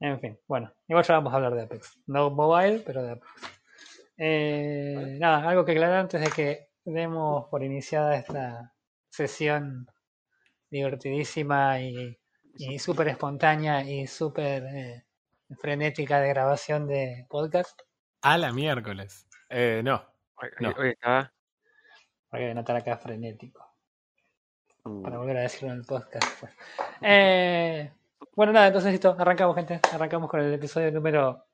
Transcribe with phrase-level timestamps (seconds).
[0.00, 1.98] En fin, bueno, igual ya vamos a hablar de Apex.
[2.06, 3.26] No mobile, pero de Apex.
[4.18, 8.74] Eh, nada, algo que aclarar antes de que demos por iniciada esta
[9.08, 9.86] sesión
[10.70, 12.18] divertidísima y,
[12.58, 15.04] y súper espontánea y súper eh,
[15.60, 17.80] frenética de grabación de podcast.
[18.22, 19.26] A la miércoles.
[19.48, 20.04] Eh, no.
[20.60, 20.70] No.
[20.78, 21.32] oye, estaba-
[22.28, 23.64] Porque notar acá frenético.
[24.84, 25.02] Mm.
[25.02, 26.40] Para volver a decirlo en el podcast.
[26.40, 26.52] pues.
[27.00, 27.90] Eh,
[28.34, 29.80] bueno, nada, entonces listo, arrancamos, gente.
[29.92, 31.46] Arrancamos con el episodio número.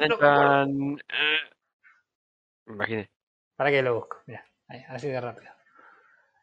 [0.00, 1.50] Entran, eh,
[2.66, 3.10] Imaginé.
[3.56, 4.18] ¿Para qué lo busco?
[4.26, 5.50] Mira, ahí, así de rápido.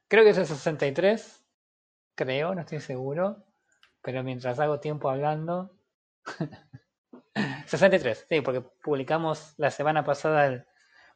[0.08, 1.45] Creo que es el 63.
[2.16, 3.44] Creo, no estoy seguro.
[4.02, 5.72] Pero mientras hago tiempo hablando.
[7.66, 10.48] 63, sí, porque publicamos la semana pasada.
[10.48, 10.66] el-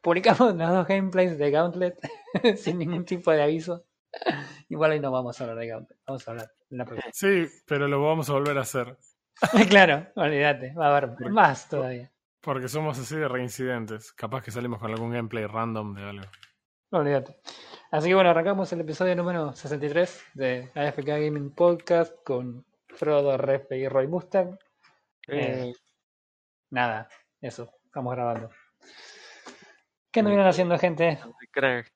[0.02, 1.98] Publicamos los dos gameplays de Gauntlet
[2.56, 3.84] sin ningún tipo de aviso.
[4.70, 7.12] Igual hoy no vamos a hablar de Gauntlet, vamos a hablar en la próxima.
[7.12, 8.96] Sí, pero lo vamos a volver a hacer.
[9.68, 12.10] claro, olvídate, va a haber más todavía.
[12.40, 14.12] Porque somos así de reincidentes.
[14.12, 16.26] Capaz que salimos con algún gameplay random de algo.
[16.90, 17.36] Olvídate.
[17.90, 23.76] Así que bueno, arrancamos el episodio número 63 de AFK Gaming Podcast con Frodo, Refe
[23.76, 24.56] y Roy Mustang.
[25.26, 25.72] Eh,
[26.70, 27.08] nada,
[27.40, 28.50] eso, estamos grabando.
[30.12, 31.18] ¿Qué anduvieron haciendo, gente?
[31.50, 31.92] crack.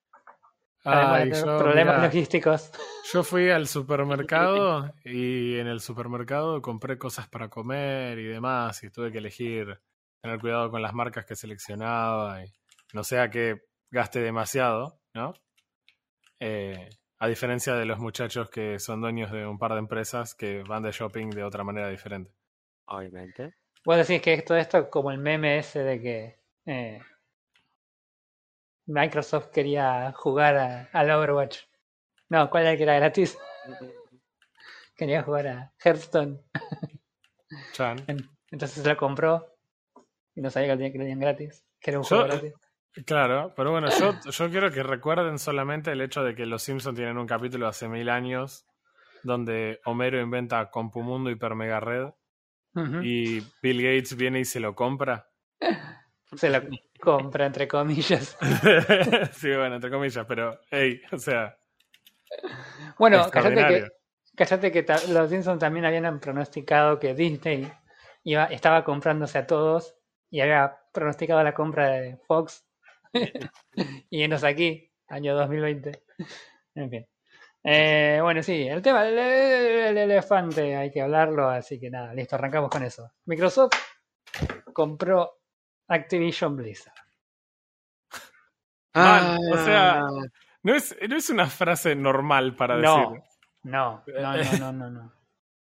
[0.84, 2.70] Además yo, problemas logísticos.
[3.12, 8.90] yo fui al supermercado y en el supermercado compré cosas para comer y demás y
[8.90, 9.80] tuve que elegir,
[10.20, 12.52] tener cuidado con las marcas que seleccionaba y
[12.92, 15.34] no sea que gaste demasiado, ¿no?
[16.38, 20.62] Eh, a diferencia de los muchachos que son dueños de un par de empresas que
[20.62, 22.30] van de shopping de otra manera diferente.
[22.86, 23.54] Obviamente.
[23.84, 27.00] Vos decís que todo esto como el meme ese de que eh,
[28.86, 31.58] Microsoft quería jugar a- al Overwatch.
[32.28, 33.38] No, ¿cuál era el que era gratis?
[34.96, 36.40] Quería jugar a Hearthstone.
[37.72, 37.98] Chan.
[38.06, 39.56] En- Entonces lo compró
[40.34, 41.64] y no sabía que lo tenían gratis.
[41.80, 42.54] Que era un Yo- juego gratis.
[43.06, 46.94] Claro, pero bueno, yo, yo quiero que recuerden solamente el hecho de que los Simpsons
[46.96, 48.66] tienen un capítulo hace mil años
[49.24, 52.10] donde Homero inventa Compumundo Hiper Mega Red
[53.02, 55.28] y Bill Gates viene y se lo compra.
[56.36, 56.60] Se lo
[57.00, 58.36] compra, entre comillas.
[59.32, 61.56] sí, bueno, entre comillas, pero, hey, o sea,
[62.98, 63.88] Bueno, cállate que,
[64.34, 67.70] cállate que los Simpsons también habían pronosticado que Disney
[68.24, 69.96] iba, estaba comprándose a todos
[70.30, 72.66] y había pronosticado la compra de Fox.
[74.10, 76.02] y enos aquí, año 2020.
[76.74, 77.06] En fin.
[77.62, 82.36] Eh, bueno, sí, el tema del el elefante hay que hablarlo, así que nada, listo,
[82.36, 83.10] arrancamos con eso.
[83.24, 83.72] Microsoft
[84.72, 85.38] compró
[85.88, 86.94] Activision Blizzard.
[88.94, 90.08] Man, o sea, Ah,
[90.62, 93.22] no es, no es una frase normal para No, decir.
[93.64, 95.12] no, no, no, no, no, no.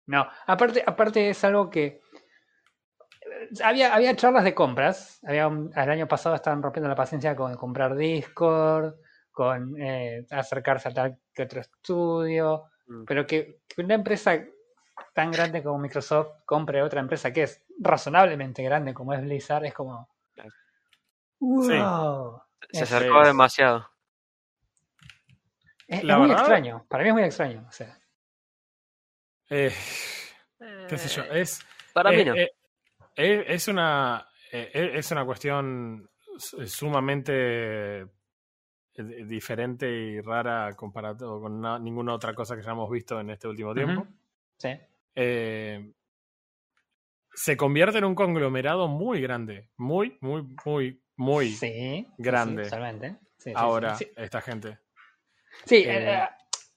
[0.05, 2.01] No, aparte, aparte es algo que
[3.63, 5.19] había, había charlas de compras.
[5.25, 8.95] Había un- el año pasado estaban rompiendo la paciencia con comprar Discord,
[9.31, 13.05] con eh, acercarse a tal que otro estudio, Mm.
[13.05, 14.37] pero que, que una empresa
[15.13, 19.73] tan grande como Microsoft compre otra empresa que es razonablemente grande como es Blizzard, es
[19.73, 20.09] como...
[22.71, 23.89] Se acercó es- demasiado.
[25.87, 27.65] Es, muy verdad- extraño, para mí es muy extraño.
[27.67, 27.99] O sea,
[29.49, 29.71] Eh,
[30.89, 31.59] qué sé yo, es...
[31.93, 32.35] Para Eh, mí no.
[32.35, 32.51] eh,
[33.15, 38.05] eh, es una eh, eh, es una cuestión su- sumamente eh,
[39.25, 43.73] diferente y rara comparado con na- ninguna otra cosa que hayamos visto en este último
[43.75, 44.07] tiempo.
[44.57, 44.69] Sí.
[45.15, 45.91] Eh,
[47.35, 52.63] se convierte en un conglomerado muy grande, muy, muy, muy, muy Sí, grande.
[52.63, 53.15] sí, totalmente.
[53.37, 54.79] Sí, sí, ahora esta gente.
[55.65, 56.15] Sí, Eh, eh,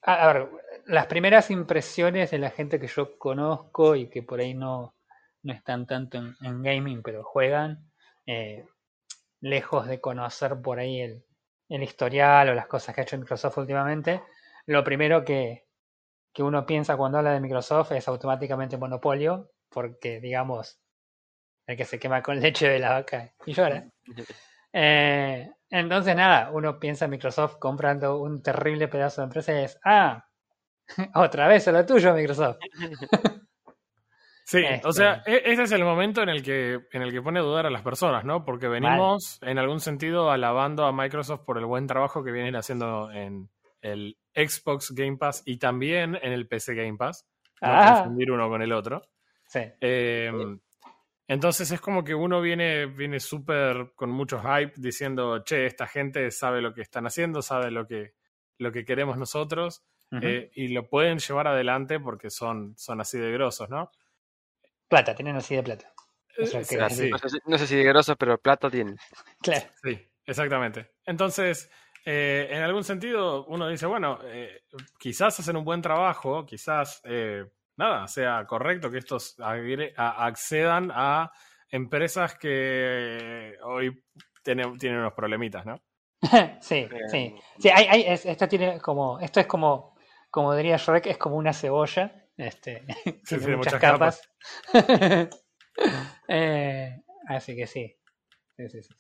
[0.03, 0.49] a, a ver,
[0.87, 4.95] las primeras impresiones de la gente que yo conozco y que por ahí no,
[5.43, 7.91] no están tanto en, en gaming, pero juegan,
[8.27, 8.65] eh,
[9.41, 11.25] lejos de conocer por ahí el,
[11.69, 14.23] el historial o las cosas que ha hecho Microsoft últimamente,
[14.67, 15.67] lo primero que,
[16.33, 20.81] que uno piensa cuando habla de Microsoft es automáticamente monopolio, porque digamos,
[21.67, 23.85] el que se quema con leche de la vaca y llora.
[24.73, 29.79] Eh, entonces, nada, uno piensa en Microsoft comprando un terrible pedazo de empresa y es,
[29.85, 30.25] ah,
[31.15, 32.59] otra vez a lo tuyo, Microsoft.
[34.49, 34.87] Sí, Este.
[34.87, 37.43] o sea, e- ese es el momento en el que en el que pone a
[37.43, 38.45] dudar a las personas, ¿no?
[38.45, 43.11] Porque venimos en algún sentido alabando a Microsoft por el buen trabajo que vienen haciendo
[43.11, 47.27] en el Xbox Game Pass y también en el PC Game Pass.
[47.61, 47.95] No Ah.
[48.05, 49.03] confundir uno con el otro.
[49.49, 50.31] Sí, Eh,
[51.29, 56.31] entonces es como que uno viene, viene súper con mucho hype diciendo, che, esta gente
[56.31, 58.15] sabe lo que están haciendo, sabe lo que,
[58.59, 59.85] lo que queremos nosotros
[60.23, 63.91] eh, y lo pueden llevar adelante porque son, son así de grosos, ¿no?
[64.89, 65.93] Plata, tienen así de plata.
[66.39, 68.97] Eh, sí, sí, No sé, si- no sé si de grosos, pero plata tienen.
[69.43, 69.67] Claro.
[69.83, 70.93] sí, exactamente.
[71.05, 71.71] Entonces,
[72.05, 74.63] eh, en algún sentido, uno dice, bueno, eh,
[74.99, 77.45] quizás hacen un buen trabajo, quizás, eh,
[77.77, 79.37] nada, sea correcto que estos
[79.97, 81.31] accedan a
[81.71, 84.03] empresas que hoy
[84.43, 85.81] tienen, tienen unos problemitas, ¿no?
[86.61, 87.35] sí, Eh, sí.
[87.59, 89.97] Sí, hay, hay, es- esto tiene como, esto es como,
[90.31, 92.85] como diría Shrek, es como una cebolla, este,
[93.29, 94.31] tiene muchas, muchas capas.
[96.29, 97.95] Eh, así que sí.
[98.57, 98.95] Sí, sí, sí.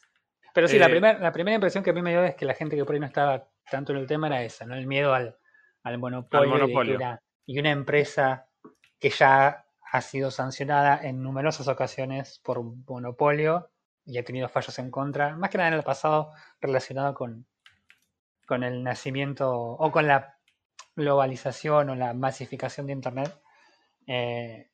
[0.53, 2.45] Pero sí, la, Eh, primer- la primera impresión que a mí me dio es que
[2.45, 4.75] la gente que por ahí no estaba tanto en el tema era esa, ¿no?
[4.75, 5.37] El miedo al,
[5.83, 8.49] al monopolio, una- y una empresa
[8.99, 13.71] que ya ha sido sancionada en numerosas ocasiones por monopolio
[14.05, 17.47] y ha tenido fallos en contra, más que nada en el pasado relacionado con,
[18.47, 20.39] con el nacimiento o con la
[20.95, 23.41] globalización o la masificación de Internet,
[24.07, 24.71] eh,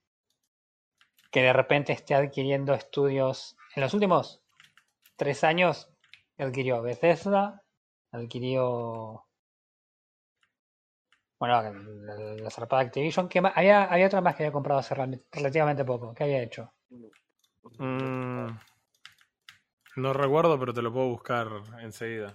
[1.30, 3.56] que de repente esté adquiriendo estudios.
[3.74, 4.42] En los últimos
[5.16, 5.90] tres años
[6.38, 7.62] adquirió Bethesda,
[8.10, 9.24] adquirió.
[11.42, 13.28] Bueno, la, la zarpada Activision.
[13.28, 16.14] que había, había otra más que había comprado hace rel- relativamente poco.
[16.14, 16.72] ¿Qué había hecho?
[17.80, 18.50] Mm,
[19.96, 21.48] no recuerdo, pero te lo puedo buscar
[21.80, 22.32] enseguida.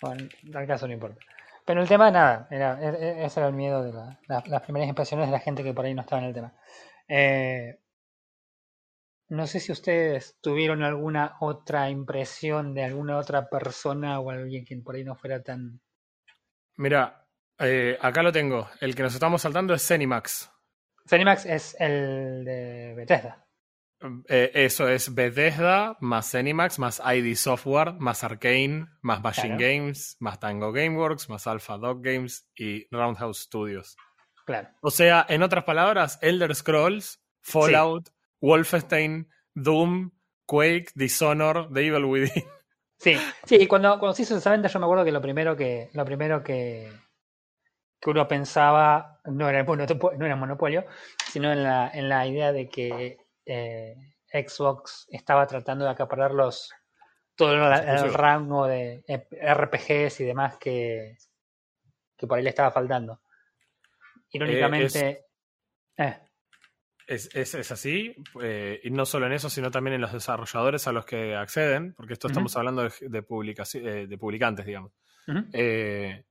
[0.00, 1.20] Bueno, en tal caso no importa.
[1.66, 4.62] Pero el tema, nada, era, e- e- ese era el miedo de la- la- las
[4.62, 6.54] primeras impresiones de la gente que por ahí no estaba en el tema.
[7.08, 7.78] Eh,
[9.28, 14.78] no sé si ustedes tuvieron alguna otra impresión de alguna otra persona o alguien que
[14.78, 15.82] por ahí no fuera tan...
[16.76, 17.25] Mira,
[17.58, 18.68] eh, acá lo tengo.
[18.80, 20.50] El que nos estamos saltando es Cenimax.
[21.08, 23.46] Zenimax es el de Bethesda.
[24.28, 29.72] Eh, eso es Bethesda, más Cenimax, más ID Software, más Arcane, más Machine Claro.
[29.72, 33.96] Games, más Tango Gameworks, más Alpha Dog Games y Roundhouse Studios.
[34.44, 34.68] Claro.
[34.82, 38.10] O sea, en otras palabras, Elder Scrolls, Fallout,
[38.40, 40.12] Wolfenstein, Doom,
[40.44, 42.44] Quake, Dishonor, The Evil Within.
[42.98, 43.14] Sí,
[43.44, 45.90] sí, y cuando, cuando se hizo esa venta yo me acuerdo que lo primero que,
[45.92, 46.90] lo primero que,
[48.00, 50.84] que uno pensaba no era el monopo- no era monopolio,
[51.30, 53.94] sino en la, en la idea de que eh,
[54.32, 56.72] Xbox estaba tratando de acaparar los
[57.34, 57.60] todo el,
[58.14, 61.16] rango de eh, RPGs y demás que,
[62.16, 63.20] que por ahí le estaba faltando.
[64.30, 65.26] Irónicamente,
[65.96, 66.18] eh,
[67.06, 70.86] Es, es- es así, eh, y no solo en eso, sino también en los desarrolladores
[70.88, 74.92] a los que acceden, porque esto estamos hablando de, de, eh, de publicantes, digamos.
[75.52, 76.24] Eh,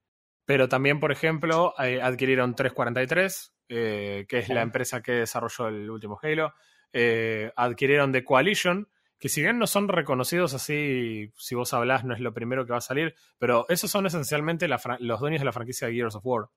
[0.45, 5.89] pero también, por ejemplo, eh, adquirieron 343, eh, que es la empresa que desarrolló el
[5.89, 6.53] último Halo.
[6.93, 8.87] Eh, adquirieron The Coalition,
[9.19, 12.71] que si bien no son reconocidos así, si vos hablás no es lo primero que
[12.71, 16.15] va a salir, pero esos son esencialmente la los dueños de la franquicia de Gears
[16.15, 16.47] of War.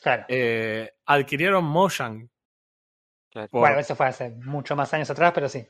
[0.00, 0.24] claro.
[1.04, 2.30] Adquirieron Mojang.
[3.30, 3.48] Claro.
[3.48, 5.66] por- Bueno, eso fue hace mucho más años atrás, pero sí.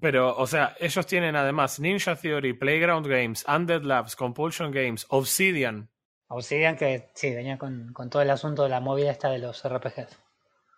[0.00, 5.90] Pero, o sea, ellos tienen además Ninja Theory, Playground Games, Undead Labs, Compulsion Games, Obsidian,
[6.32, 9.64] Obsidian que sí, venía con, con todo el asunto de la movida esta de los
[9.64, 10.16] RPGs.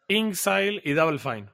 [0.08, 1.46] Inxile y Double Fine.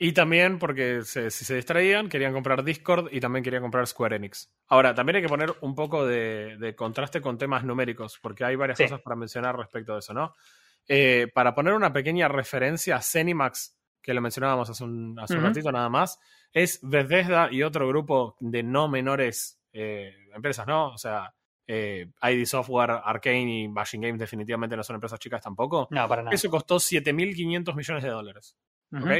[0.00, 4.16] Y también, porque se- si se distraían, querían comprar Discord y también querían comprar Square
[4.16, 4.48] Enix.
[4.68, 8.54] Ahora, también hay que poner un poco de, de contraste con temas numéricos, porque hay
[8.56, 8.84] varias Sí.
[8.84, 10.34] cosas para mencionar respecto de eso, ¿no?
[10.86, 15.70] Eh, para poner una pequeña referencia, Cenimax, que lo mencionábamos hace un, hace un ratito
[15.72, 16.18] nada más,
[16.52, 20.90] es Bethesda y otro grupo de no menores eh, empresas, ¿no?
[20.92, 21.34] O sea,
[21.70, 25.86] eh, ID Software, Arcane y Machine Games definitivamente no son empresas chicas tampoco.
[25.90, 26.34] No, para nada.
[26.34, 28.56] Eso costó 7.500 millones de dólares.
[28.90, 29.04] Ujú.
[29.04, 29.10] ¿ok?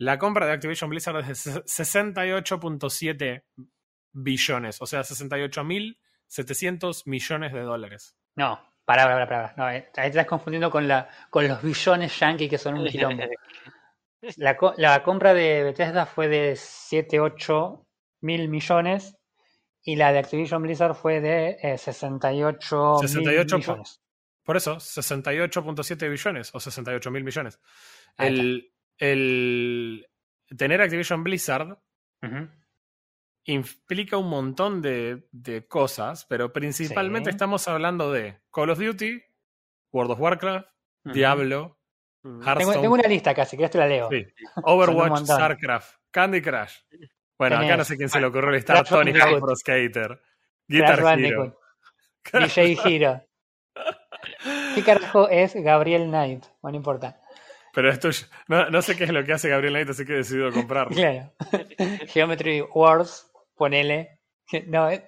[0.00, 3.42] La compra de Activision Blizzard es de ses- 68.7
[4.12, 8.16] billones, o sea, 68.700 millones de dólares.
[8.36, 9.54] No, pará, pará, pará.
[9.56, 12.86] No, eh, ahí te estás confundiendo con, la, con los billones yankee que son un
[12.86, 13.22] quilombo.
[14.36, 17.86] La, la compra de Bethesda fue de 7, 8
[18.22, 19.16] mil millones
[19.90, 24.02] y la de Activision Blizzard fue de eh, 68 mil 68 po- millones.
[24.42, 27.58] Por eso, 68.7 billones o 68 mil millones.
[28.18, 30.06] El, el
[30.56, 31.78] tener Activision Blizzard
[33.44, 37.34] implica un montón de, de cosas, pero principalmente Sí.
[37.34, 39.22] estamos hablando de Call of Duty,
[39.92, 40.68] World of Warcraft.
[41.04, 41.78] Diablo.
[42.22, 44.10] Tengo, Hearthstone, tengo una lista casi, que te la leo.
[44.10, 44.26] Sí.
[44.64, 45.24] Overwatch.
[45.24, 46.74] StarCraft, Candy Crush.
[47.38, 49.40] Bueno, acá no sé quién se le ocurrió listar Crash Tony Hawk.
[49.40, 50.18] Pro Skater, Crash
[50.68, 51.58] Guitar Hero.
[52.32, 53.22] DJ Hero.
[54.74, 56.44] ¿Qué carajo es Gabriel Knight?
[56.60, 57.20] Bueno, no importa.
[57.72, 60.14] Pero esto es- no, no sé qué es lo que hace Gabriel Knight, así que
[60.14, 60.94] he decidido comprarlo.
[60.96, 61.32] Claro.
[62.08, 64.20] Geometry Wars, ponele.
[64.66, 65.04] No, eh.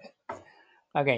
[0.93, 1.09] ok.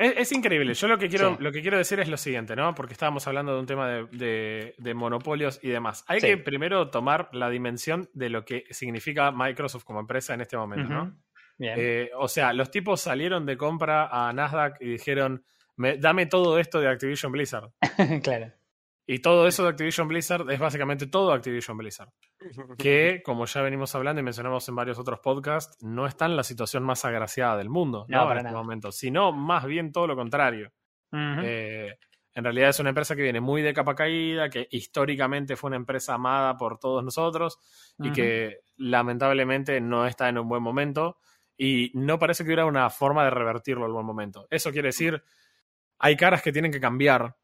[0.00, 0.72] Es, es increíble.
[0.74, 1.42] Yo lo que, quiero, Sí.
[1.42, 2.74] lo que quiero decir es lo siguiente, ¿no?
[2.74, 6.04] Porque estábamos hablando de un tema de, de- de monopolios y demás.
[6.08, 6.26] Hay Sí.
[6.28, 10.88] que primero tomar la dimensión de lo que significa Microsoft como empresa en este momento,
[10.92, 11.16] ¿no?
[11.58, 11.74] Bien.
[11.76, 15.44] Eh, o sea, los tipos salieron de compra a Nasdaq y dijeron,
[15.76, 17.70] "Me- dame todo esto de Activision Blizzard.
[18.24, 18.52] claro.
[19.12, 22.10] Y todo eso de Activision Blizzard es básicamente todo Activision Blizzard.
[22.78, 26.44] Que, como ya venimos hablando y mencionamos en varios otros podcasts, no está en la
[26.44, 28.28] situación más agraciada del mundo No, ¿no?
[28.28, 28.62] para en este nada.
[28.62, 30.72] momento, sino más bien todo lo contrario.
[31.12, 31.98] Eh,
[32.34, 35.76] en realidad es una empresa que viene muy de capa caída, que históricamente fue una
[35.78, 37.58] empresa amada por todos nosotros
[37.98, 41.18] y que lamentablemente no está en un buen momento
[41.56, 44.46] y no parece que hubiera una forma de revertirlo al buen momento.
[44.50, 45.20] Eso quiere decir,
[45.98, 47.34] hay caras que tienen que cambiar.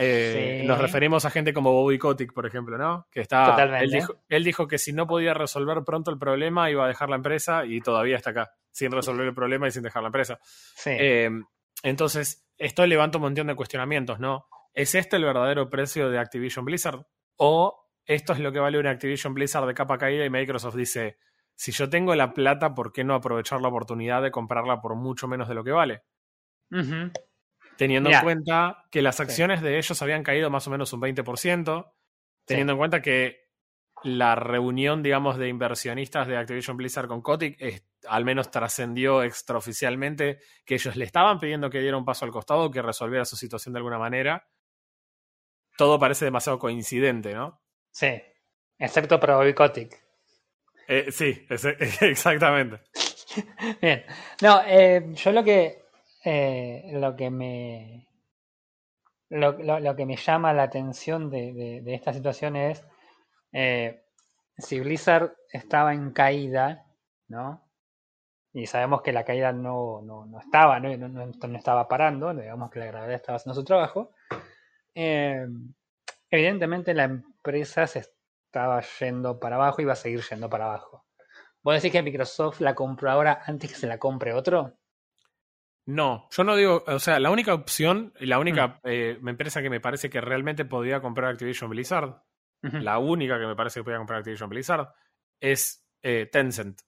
[0.00, 0.66] Eh, Sí.
[0.66, 3.08] Nos referimos a gente como Bobby Kotick, por ejemplo, ¿no?
[3.10, 3.46] Que está.
[3.46, 3.84] Totalmente.
[3.84, 7.08] Él dijo, él dijo que si no podía resolver pronto el problema, iba a dejar
[7.08, 10.38] la empresa y todavía está acá, sin resolver el problema y sin dejar la empresa.
[10.42, 10.90] Sí.
[10.90, 11.30] Eh,
[11.82, 14.46] entonces, esto levanta un montón de cuestionamientos, ¿no?
[14.72, 17.04] ¿Es este el verdadero precio de Activision Blizzard?
[17.36, 21.18] ¿O esto es lo que vale una Activision Blizzard de capa caída y Microsoft dice,
[21.54, 25.26] si yo tengo la plata, ¿por qué no aprovechar la oportunidad de comprarla por mucho
[25.26, 26.02] menos de lo que vale?
[26.70, 27.10] Ujú.
[27.78, 28.18] Teniendo Mirá.
[28.18, 31.94] en cuenta que las acciones de ellos habían caído más o menos un 20%,
[32.44, 33.48] teniendo en cuenta que
[34.04, 40.40] la reunión, digamos, de inversionistas de Activision Blizzard con Kotick es- al menos trascendió extraoficialmente
[40.66, 43.72] que ellos le estaban pidiendo que diera un paso al costado, que resolviera su situación
[43.72, 44.46] de alguna manera.
[45.76, 47.60] Todo parece demasiado coincidente, ¿no?
[47.92, 48.20] Sí.
[48.78, 49.96] Excepto para Bobby Kotick.
[50.88, 51.64] Eh, sí, es-
[52.02, 52.80] exactamente.
[53.80, 54.04] Bien.
[54.42, 55.82] No, eh, yo lo que
[56.24, 58.06] eh, lo que me
[59.30, 62.84] lo, lo- que me llama la atención de, de- esta situación es
[63.52, 64.02] eh,
[64.58, 66.86] si Blizzard estaba en caída,
[67.28, 67.62] ¿no?
[68.54, 70.96] Y sabemos que la caída no, no, no estaba, ¿no?
[70.96, 74.12] No, no- no estaba parando, digamos que la gravedad estaba haciendo su trabajo.
[74.96, 75.46] eh,
[76.30, 81.06] evidentemente la empresa se estaba yendo para abajo y va a seguir yendo para abajo.
[81.64, 84.77] ¿Vos decís que Microsoft la compró ahora antes que se la compre otro?
[85.88, 89.70] No, yo no digo, o sea, la única opción, y la única eh, empresa que
[89.70, 92.14] me parece que realmente podía comprar Activision Blizzard,
[92.60, 94.92] la única que me parece que podía comprar Activision Blizzard,
[95.40, 96.82] es eh, Tencent.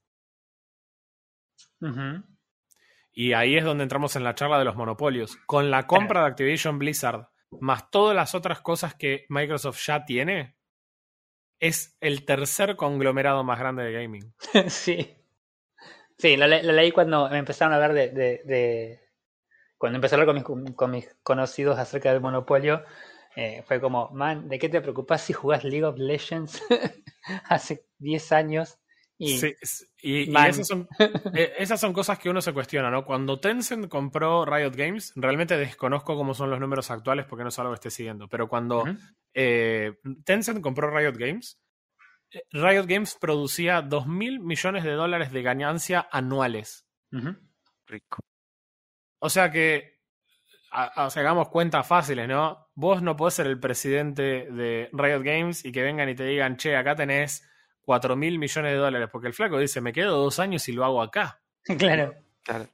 [3.10, 5.34] Y ahí es donde entramos en la charla de los monopolios.
[5.46, 7.26] Con la compra de Activision Blizzard,
[7.58, 10.58] más todas las otras cosas que Microsoft ya tiene,
[11.58, 14.34] es el tercer conglomerado más grande de gaming.
[14.68, 15.16] sí.
[16.20, 19.00] Sí, la, la leí cuando me empezaron a hablar de, de- de-
[19.78, 22.84] Cuando empecé a hablar con mis, con mis conocidos acerca del monopolio,
[23.36, 26.62] eh, fue como, man, ¿de qué te preocupas si jugás League of Legends
[27.48, 28.78] hace 10 años?
[29.16, 29.54] Y Sí,
[30.02, 30.88] y, y esas, son,
[31.34, 33.04] eh, esas son cosas que uno se cuestiona, ¿no?
[33.04, 37.58] Cuando Tencent compró Riot Games, realmente desconozco cómo son los números actuales porque no es
[37.58, 38.84] algo que esté siguiendo, pero cuando
[39.34, 39.92] eh,
[40.24, 41.58] Tencent compró Riot Games,
[42.52, 46.86] Riot Games producía 2 mil millones de dólares de ganancia anuales.
[47.86, 48.18] Rico.
[49.18, 49.98] O sea que,
[50.72, 52.68] a- a- hagamos cuentas fáciles, ¿no?
[52.74, 56.56] Vos no podés ser el presidente de Riot Games y que vengan y te digan,
[56.56, 57.46] che, acá tenés
[57.82, 60.84] 4 mil millones de dólares, porque el flaco dice, me quedo dos años y lo
[60.84, 61.40] hago acá.
[61.78, 62.14] Claro.
[62.42, 62.68] Claro.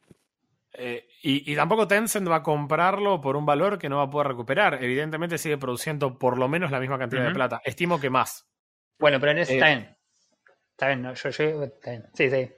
[0.79, 4.11] Eh, y, y tampoco Tencent va a comprarlo por un valor que no va a
[4.11, 4.85] poder recuperar.
[4.85, 7.63] Evidentemente sigue produciendo por lo menos la misma cantidad de plata.
[7.65, 8.47] Estimo que más.
[8.99, 9.97] Bueno, pero en eso Eh, está bien.
[10.73, 12.05] Está bien, no, yo, yo- está bien.
[12.15, 12.51] Sí, sí.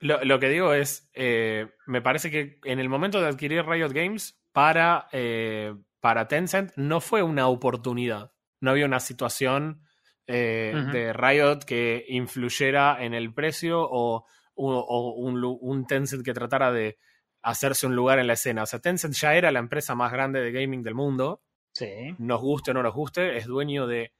[0.00, 3.90] Lo, lo que digo es, eh, me parece que en el momento de adquirir Riot
[3.92, 8.32] Games para, eh, para Tencent no fue una oportunidad.
[8.60, 9.82] No había una situación
[10.26, 16.32] eh, de Riot que influyera en el precio o, o- o un, un Tencent que
[16.32, 16.98] tratara de
[17.42, 18.62] hacerse un lugar en la escena.
[18.62, 21.42] O sea, Tencent ya era la empresa más grande de gaming del mundo.
[21.72, 22.14] Sí.
[22.18, 24.12] Nos guste o no nos guste, es dueño de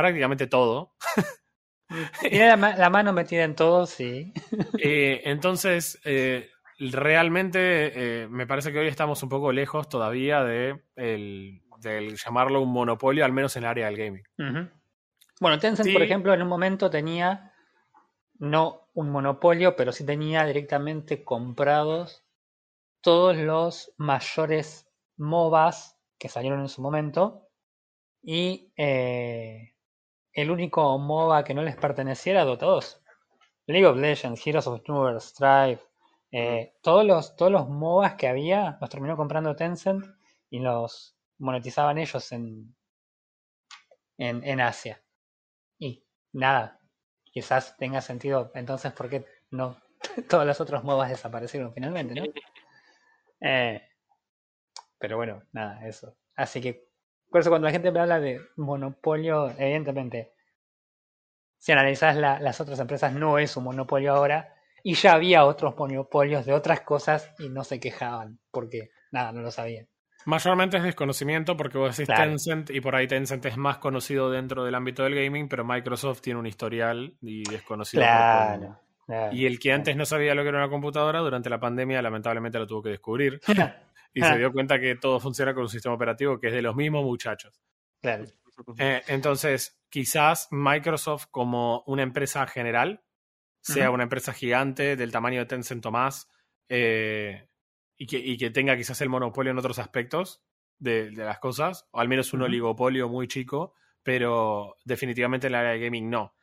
[0.00, 0.94] prácticamente todo.
[2.20, 4.32] Tiene la, ma- la mano metida en todo, sí.
[4.82, 10.80] Eh, entonces, eh, realmente eh, me parece que hoy estamos un poco lejos todavía de
[10.96, 14.22] el, del llamarlo un monopolio, al menos en el área del gaming.
[15.40, 15.92] Bueno, Tencent, Sí.
[15.92, 17.52] por ejemplo, en un momento tenía
[18.38, 22.24] no un monopolio, pero sí tenía directamente comprados
[23.02, 27.48] todos los mayores MOBAs que salieron en su momento.
[28.22, 29.74] Y eh,
[30.32, 33.02] el único MOBA que no les perteneciera a Dota 2.
[33.66, 35.82] League of Legends, Heroes of Newer, Strife,
[36.32, 40.04] eh, todos, los, todos los MOBAs que había los terminó comprando Tencent
[40.50, 42.74] y los monetizaban ellos en,
[44.18, 45.02] en, en Asia.
[45.78, 46.80] Y nada,
[47.24, 49.76] quizás tenga sentido entonces por qué no
[50.30, 52.24] todos los otros MOBAs desaparecieron finalmente, ¿no?
[53.42, 53.80] Eh,
[54.98, 56.16] Pero bueno, nada, eso.
[56.36, 56.89] Así que,
[57.30, 60.32] por eso cuando la gente me habla de monopolio, evidentemente,
[61.58, 64.54] si analizas la- las otras empresas, no es un monopolio ahora.
[64.82, 69.42] Y ya había otros monopolios de otras cosas y no se quejaban, porque nada, no
[69.42, 69.86] lo sabían.
[70.24, 72.30] Mayormente es desconocimiento porque vos decís Claro.
[72.30, 76.20] Tencent y por ahí Tencent es más conocido dentro del ámbito del gaming, pero Microsoft
[76.22, 78.02] tiene un historial y desconocido.
[78.02, 78.78] Claro.
[79.06, 79.32] claro.
[79.34, 82.58] Y el que antes no sabía lo que era una computadora, durante la pandemia lamentablemente
[82.58, 83.40] lo tuvo que descubrir
[84.14, 86.76] y se dio cuenta que todo funciona con un sistema operativo que es de los
[86.76, 87.60] mismos muchachos.
[88.00, 88.24] claro.
[88.76, 93.02] Eh, entonces, quizás Microsoft como una empresa general
[93.62, 96.28] sea una empresa gigante del tamaño de Tencent o más
[96.68, 97.48] eh,
[97.96, 100.42] y, que, y que tenga quizás el monopolio en otros aspectos
[100.78, 105.60] de, de las cosas, o al menos un oligopolio muy chico, pero definitivamente en el
[105.60, 106.34] área de gaming no.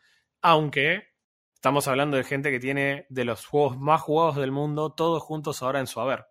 [0.42, 1.08] Aunque
[1.56, 5.64] estamos hablando de gente que tiene de los juegos más jugados del mundo, todos juntos
[5.64, 6.28] ahora en su haber.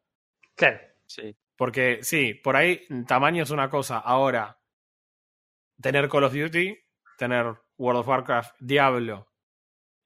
[0.55, 0.78] Claro.
[1.06, 1.36] Sí.
[1.56, 3.98] Porque sí, por ahí tamaño es una cosa.
[3.98, 4.60] Ahora,
[5.80, 6.78] tener Call of Duty,
[7.16, 9.32] tener World of Warcraft, Diablo,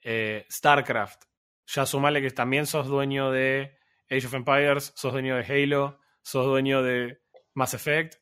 [0.02, 1.24] eh, StarCraft,
[1.66, 3.76] ya sumale que también sos dueño de
[4.10, 7.20] Age of Empires, sos dueño de Halo, sos dueño de
[7.54, 8.16] Mass Effect,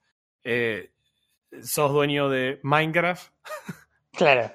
[0.45, 0.95] eh,
[1.63, 3.33] sos dueño de Minecraft.
[4.13, 4.51] Claro.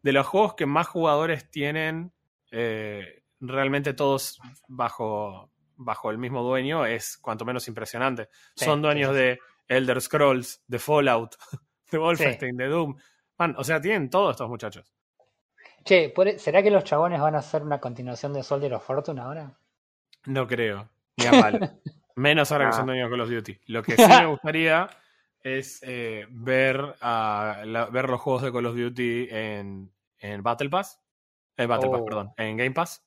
[0.00, 2.12] De los juegos que más jugadores tienen,
[2.52, 4.38] eh, realmente todos
[4.68, 8.28] bajo, bajo el mismo dueño, es cuanto menos impresionante.
[8.54, 9.20] Sí, Son dueños sí, sí.
[9.22, 9.38] de
[9.68, 11.34] Elder Scrolls, de Fallout,
[11.90, 12.96] de Wolfenstein, de Doom.
[13.38, 14.92] Man, o sea, tienen todos estos muchachos.
[15.84, 19.20] Che, ¿por- ¿será que los chabones van a hacer una continuación de Soldier of Fortune
[19.20, 19.58] ahora?
[20.26, 21.58] No creo, ni a palo.
[22.16, 22.76] Menos ahora que Ah.
[22.76, 23.60] son dueños de Call of Duty.
[23.66, 24.88] Lo que sí me gustaría
[25.42, 31.00] es eh, ver, la- ver los juegos de Call of Duty en, en Battle Pass.
[31.56, 32.04] En Battle Pass, Oh.
[32.04, 32.32] perdón.
[32.36, 33.04] En Game Pass.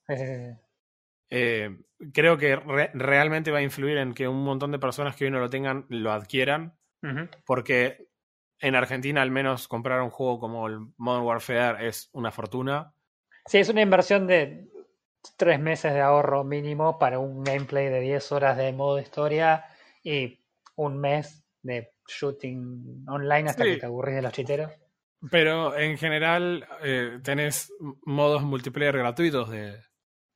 [1.30, 1.76] Eh,
[2.12, 5.30] creo que re- realmente va a influir en que un montón de personas que hoy
[5.30, 6.76] no lo tengan lo adquieran,
[7.44, 8.08] porque
[8.60, 12.92] en Argentina al menos comprar un juego como el Modern Warfare es una fortuna.
[13.46, 14.68] Sí, es una inversión de
[15.36, 19.64] tres meses de ahorro mínimo para un gameplay de 10 horas de modo historia
[20.02, 20.40] y
[20.76, 23.70] un mes de shooting online hasta Sí.
[23.72, 24.72] que te aburrís de los chiteros.
[25.30, 27.72] Pero en general eh, tenés
[28.04, 29.80] modos multiplayer gratuitos de,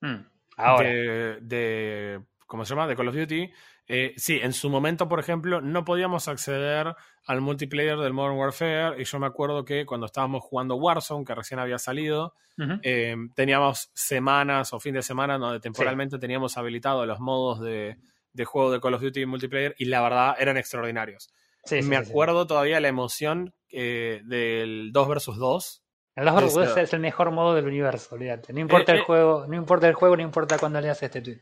[0.02, 0.24] Mm,
[0.64, 0.88] Ahora.
[0.88, 2.86] de, de- ¿cómo se llama?
[2.86, 3.50] De Call of Duty.
[3.92, 6.94] Eh, sí, en su momento, por ejemplo, no podíamos acceder
[7.26, 11.34] al multiplayer del Modern Warfare y yo me acuerdo que cuando estábamos jugando Warzone, que
[11.34, 12.34] recién había salido,
[12.82, 17.96] eh, teníamos semanas o fin de semana donde temporalmente teníamos habilitados los modos de,
[18.32, 21.32] de juego de Call of Duty multiplayer y la verdad eran extraordinarios.
[21.64, 22.10] Sí, me sí.
[22.10, 25.82] acuerdo todavía la emoción eh, del 2 versus 2.
[26.20, 26.54] El 2 vs.
[26.54, 28.52] 2 Esa- es el mejor modo del universo, olvídate.
[28.52, 29.04] No importa Eh, el eh.
[29.04, 31.40] juego, no importa el juego, no importa cuándo leas este tweet.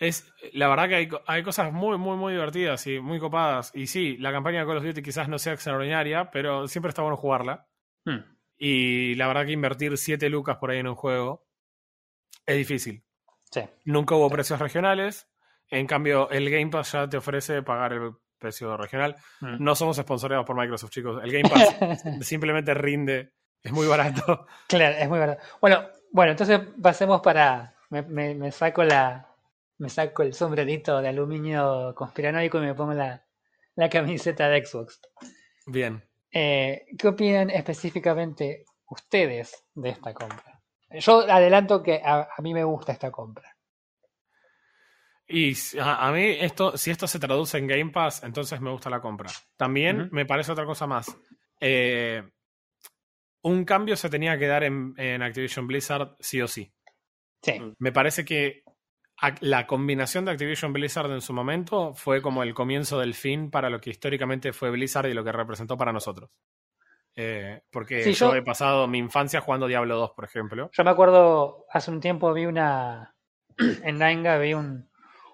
[0.00, 3.72] Es, la verdad que hay, co- hay cosas muy, muy, muy divertidas y muy copadas.
[3.74, 7.02] Y sí, la campaña de Call of Duty quizás no sea extraordinaria, pero siempre está
[7.02, 7.66] bueno jugarla.
[8.04, 8.18] Hmm.
[8.56, 11.46] Y la verdad que invertir 7 lucas por ahí en un juego
[12.46, 13.02] es difícil.
[13.50, 13.62] Sí.
[13.84, 15.28] Nunca hubo precios regionales.
[15.70, 19.16] En cambio, el Game Pass ya te ofrece pagar el precio regional.
[19.40, 19.56] Mm.
[19.62, 21.20] No somos sponsoreados por Microsoft, chicos.
[21.24, 23.32] El Game Pass simplemente rinde.
[23.62, 24.46] Es muy barato.
[24.68, 25.38] Claro, es muy verdad.
[25.60, 27.74] Bueno, bueno, entonces pasemos para.
[27.90, 29.26] Me, me, me saco la.
[29.78, 33.24] Me saco el sombrerito de aluminio conspiranoico y me pongo la,
[33.76, 35.00] la camiseta de Xbox.
[35.66, 36.02] Bien.
[36.32, 40.60] Eh, ¿Qué opinan específicamente ustedes de esta compra?
[40.90, 43.54] Yo adelanto que a, a mí me gusta esta compra.
[45.28, 48.88] Y a, a mí, esto, si esto se traduce en Game Pass, entonces me gusta
[48.90, 49.30] la compra.
[49.56, 51.14] También me parece otra cosa más.
[51.60, 52.22] Eh,
[53.48, 56.72] un cambio se tenía que dar en, en Activision Blizzard sí o sí.
[57.42, 57.74] Sí, Mm.
[57.78, 58.62] Me parece que
[59.40, 63.68] la combinación de Activision Blizzard en su momento fue como el comienzo del fin para
[63.70, 66.30] lo que históricamente fue Blizzard y lo que representó para nosotros.
[67.16, 70.70] Eh, porque Sí, yo yo- he pasado mi infancia jugando Diablo 2, por ejemplo.
[70.72, 73.14] yo me acuerdo hace un tiempo vi una.
[73.84, 74.88] En Nanga vi un,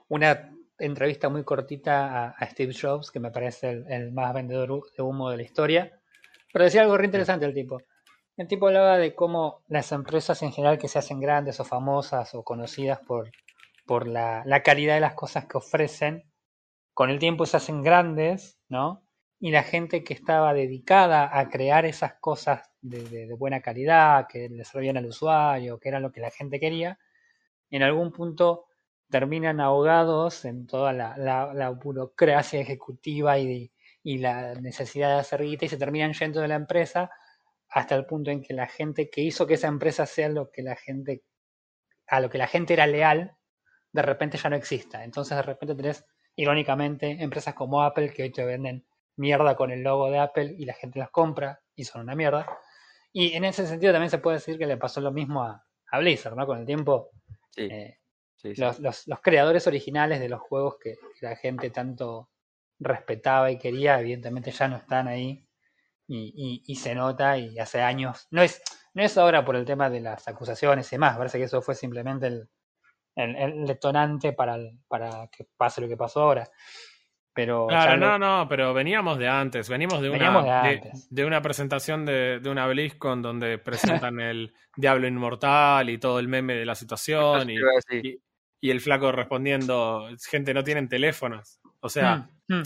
[0.09, 4.83] una entrevista muy cortita a, a Steve Jobs, que me parece el, el más vendedor
[4.97, 6.01] de humo de la historia.
[6.53, 7.83] Pero decía algo re interesante el tipo.
[8.37, 12.35] El tipo hablaba de cómo las empresas en general que se hacen grandes o famosas
[12.35, 13.31] o conocidas por,
[13.87, 16.31] por la, la calidad de las cosas que ofrecen,
[16.95, 19.05] con el tiempo se hacen grandes, ¿no?
[19.41, 24.65] Y la gente que estaba dedicada a crear esas cosas de, buena calidad, que le
[24.65, 26.99] servían al usuario, que era lo que la gente quería,
[27.71, 28.67] en algún punto
[29.11, 33.71] terminan ahogados en toda la, la- la burocracia ejecutiva y,
[34.03, 37.11] y la necesidad de hacer guita y se terminan yendo de la empresa
[37.75, 40.63] hasta el punto en que la gente que hizo que esa empresa sea lo que
[40.63, 41.25] la gente
[42.07, 43.37] a lo que la gente era leal
[43.93, 46.05] de repente ya no exista entonces de repente tenés
[46.37, 48.85] irónicamente, empresas como Apple que hoy te venden
[49.17, 52.59] mierda con el logo de Apple y la gente las compra y son una mierda.
[53.13, 55.99] Y en ese sentido también se puede decir que le pasó lo mismo a, a
[56.01, 56.47] Blizzard, ¿no?
[56.47, 57.11] Con el tiempo,
[57.51, 57.99] Sí, eh,
[58.37, 58.61] sí, sí.
[58.61, 62.31] los, los- los creadores originales de los juegos que la gente tanto
[62.81, 65.44] respetaba y quería, evidentemente ya no están ahí
[66.07, 68.63] y, y- y se nota y hace años, no es,
[68.95, 71.75] no es ahora por el tema de las acusaciones y demás, parece que eso fue
[71.75, 72.49] simplemente el,
[73.17, 76.49] el, el detonante para, el- para que pase lo que pasó ahora.
[77.37, 80.57] Pero Claro, lo- no, no, pero veníamos de antes, venimos de una, Veníamos de de,
[80.77, 81.09] antes.
[81.11, 86.29] de una presentación de, de una BlizzCon donde presentan el Diablo Inmortal y todo el
[86.29, 88.21] meme de la situación y-
[88.61, 91.61] y el flaco respondiendo, gente, no tienen teléfonos.
[91.81, 92.63] O sea, Mm, mm,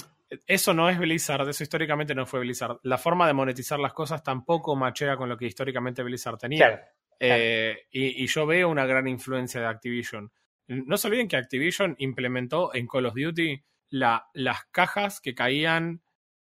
[0.47, 2.79] eso no es Blizzard, eso históricamente no fue Blizzard.
[2.83, 6.59] La forma de monetizar las cosas tampoco machea con lo que históricamente Blizzard tenía.
[6.67, 6.83] claro,
[7.21, 10.31] Eh, y, y yo veo una gran influencia de Activision.
[10.69, 16.03] No se olviden que Activision implementó en Call of Duty la- las cajas que caían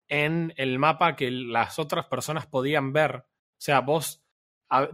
[0.08, 3.16] en el mapa que las otras personas podían ver.
[3.16, 3.24] O
[3.58, 4.23] sea, vos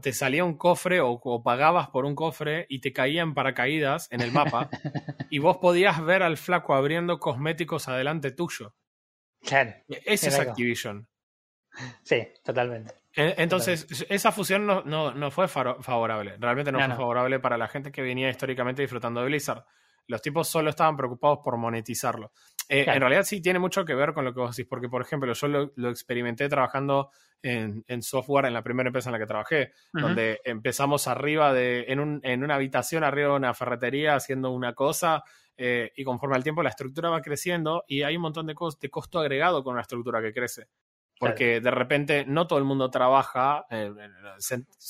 [0.00, 4.20] te salía un cofre o, o pagabas por un cofre y te caían paracaídas en
[4.20, 4.68] el mapa
[5.30, 8.74] y vos podías ver al flaco abriendo cosméticos adelante tuyo.
[9.42, 11.08] claro, Ese es Activision.
[12.02, 12.94] sí, totalmente.
[13.16, 16.36] Eh, Entonces, esa fusión no, no, no fue favorable.
[16.38, 19.64] Realmente no, No, fue favorable para la gente que venía históricamente disfrutando de Blizzard.
[20.06, 22.32] Los tipos solo estaban preocupados por monetizarlo.
[22.72, 22.96] Eh, Claro.
[22.96, 25.33] En realidad sí tiene mucho que ver con lo que vos decís, porque por ejemplo
[25.33, 27.11] yo lo, lo experimenté trabajando
[27.42, 31.87] en, en software en la primera empresa en la que trabajé, donde empezamos arriba de,
[31.88, 35.24] en, un- en una habitación, arriba de una ferretería haciendo una cosa,
[35.56, 38.90] eh, y conforme al tiempo la estructura va creciendo y hay un montón de, de
[38.90, 40.68] costo agregado con una estructura que crece.
[41.18, 43.92] Porque de repente no todo el mundo trabaja, eh,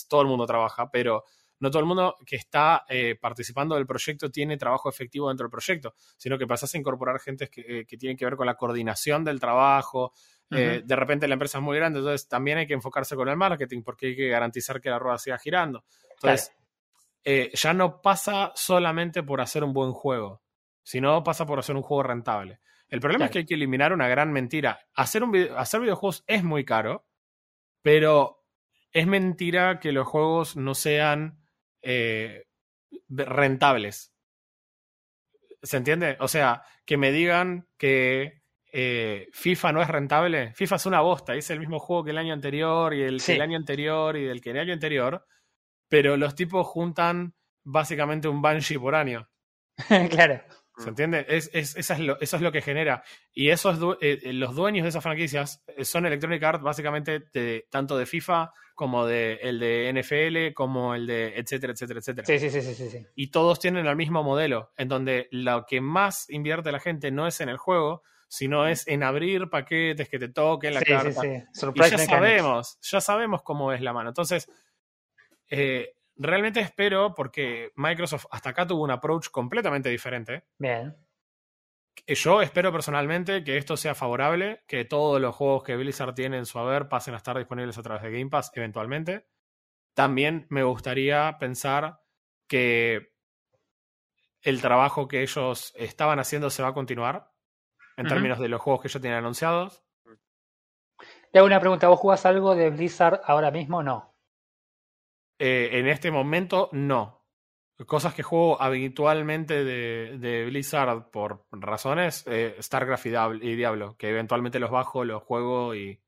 [0.09, 1.25] todo el mundo trabaja, pero
[1.61, 5.51] no todo el mundo que está eh, participando del proyecto tiene trabajo efectivo dentro del
[5.51, 8.57] proyecto, sino que pasas a incorporar gente que, eh, que tiene que ver con la
[8.57, 10.13] coordinación del trabajo.
[10.53, 13.37] Eh, de repente la empresa es muy grande, entonces también hay que enfocarse con el
[13.37, 15.85] marketing porque hay que garantizar que la rueda siga girando.
[16.15, 16.53] Entonces,
[17.23, 20.43] eh, ya no pasa solamente por hacer un buen juego,
[20.83, 22.59] sino pasa por hacer un juego rentable.
[22.89, 24.81] El problema es que hay que eliminar una gran mentira.
[24.95, 27.07] Hacer, un vide- hacer videojuegos es muy caro,
[27.83, 28.43] pero
[28.91, 31.40] es mentira que los juegos no sean
[31.83, 32.47] eh,
[33.09, 34.13] rentables.
[35.63, 36.17] ¿Se entiende?
[36.21, 40.55] O sea, que me digan que eh, FIFA no es rentable.
[40.55, 43.35] FIFA es una bosta, es el mismo juego que el año anterior y el, que
[43.35, 45.27] el año anterior y el que el año anterior,
[45.89, 49.29] pero los tipos juntan básicamente un Banshee por año.
[50.11, 50.43] claro,
[50.83, 51.27] ¿Se entiende?
[51.29, 53.03] Es, es- esa es lo- eso es lo que genera.
[53.33, 57.21] Y esos du- eh, eh, los dueños de esas franquicias eh, son Electronic Arts, básicamente,
[57.33, 62.27] de, tanto de FIFA como de el de NFL, como el de etcétera, etcétera, etcétera.
[62.27, 63.07] sí, sí, sí, sí, sí, sí.
[63.15, 67.27] Y todos tienen el mismo modelo, en donde lo que más invierte la gente no
[67.27, 70.93] es en el juego, sino es en abrir paquetes que te toquen la Sí, sí,
[70.93, 71.21] carta.
[71.21, 71.27] sí.
[71.29, 72.11] Y Surprise ya mechanics.
[72.11, 74.09] sabemos, ya sabemos cómo es la mano.
[74.11, 74.49] Entonces,
[75.51, 80.45] eh, realmente espero, porque Microsoft hasta acá tuvo un approach completamente diferente.
[80.59, 80.95] Bien.
[82.07, 86.37] Eh, Yo espero personalmente que esto sea favorable, que todos los juegos que Blizzard tiene
[86.37, 89.27] en su haber pasen a estar disponibles a través de Game Pass eventualmente.
[89.95, 92.01] También me gustaría pensar
[92.47, 93.13] que
[94.43, 97.31] el trabajo que ellos estaban haciendo se va a continuar
[97.97, 99.85] en términos de los juegos que ellos tienen anunciados.
[101.33, 103.83] Te hago una pregunta, ¿vos jugás algo de Blizzard ahora mismo?
[103.83, 104.10] No.
[105.43, 107.25] Eh, en este momento, no.
[107.87, 113.97] Cosas que juego habitualmente de, de Blizzard por razones, eh, StarCraft y Diablo, y Diablo,
[113.97, 115.99] que eventualmente los bajo, los juego y,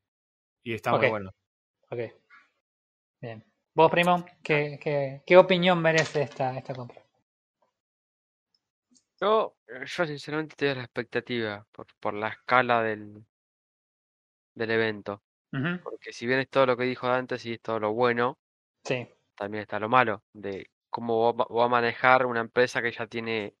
[0.61, 1.31] y está muy bueno.
[1.89, 1.99] Ok.
[3.19, 3.43] Bien.
[3.73, 4.23] ¿Vos, primo?
[4.43, 7.01] ¿Qué, qué, qué opinión merece esta, esta compra?
[9.19, 13.25] Yo, yo sinceramente estoy a la expectativa por, por la escala del,
[14.53, 15.23] del evento.
[15.83, 18.37] Porque si bien es todo lo que dijo antes y es todo lo bueno,
[18.85, 23.07] Sí, también está lo malo de cómo va, va a manejar una empresa que ya
[23.07, 23.55] tiene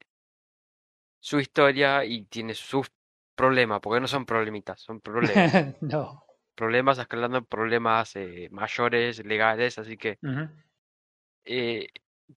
[1.19, 2.91] su historia y tiene sus
[3.35, 5.53] problemas, porque no son problemitas, son problemas.
[5.81, 6.25] no.
[6.55, 10.19] problemas escalando problemas eh, mayores, legales, así que
[11.45, 11.87] eh,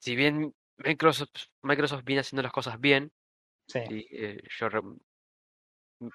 [0.01, 1.31] si bien Microsoft,
[1.62, 3.12] Microsoft viene haciendo las cosas bien,
[3.68, 3.81] Sí.
[3.90, 4.81] y eh, yo re-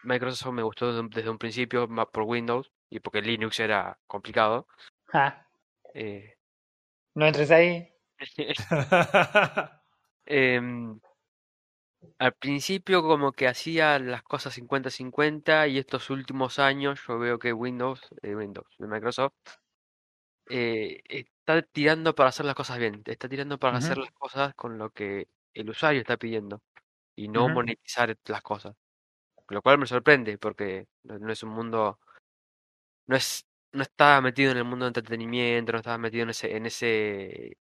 [0.03, 4.67] Microsoft me gustó desde un, desde un principio por Windows y porque Linux era complicado.
[5.11, 5.45] Ah,
[5.93, 6.35] eh,
[7.15, 7.87] no entres ahí.
[10.25, 10.99] em,
[12.19, 17.53] al principio como que hacía las cosas 50-50 y estos últimos años yo veo que
[17.53, 19.33] Windows, eh, Windows de Microsoft
[20.49, 24.77] eh, está tirando para hacer las cosas bien, está tirando para hacer las cosas con
[24.77, 26.61] lo que el usuario está pidiendo
[27.15, 28.75] y no monetizar las cosas.
[29.49, 31.99] lo cual me sorprende porque no es un mundo,
[33.07, 36.55] no es, no estaba metido en el mundo de entretenimiento, no estaba metido en ese,
[36.57, 37.57] en ese,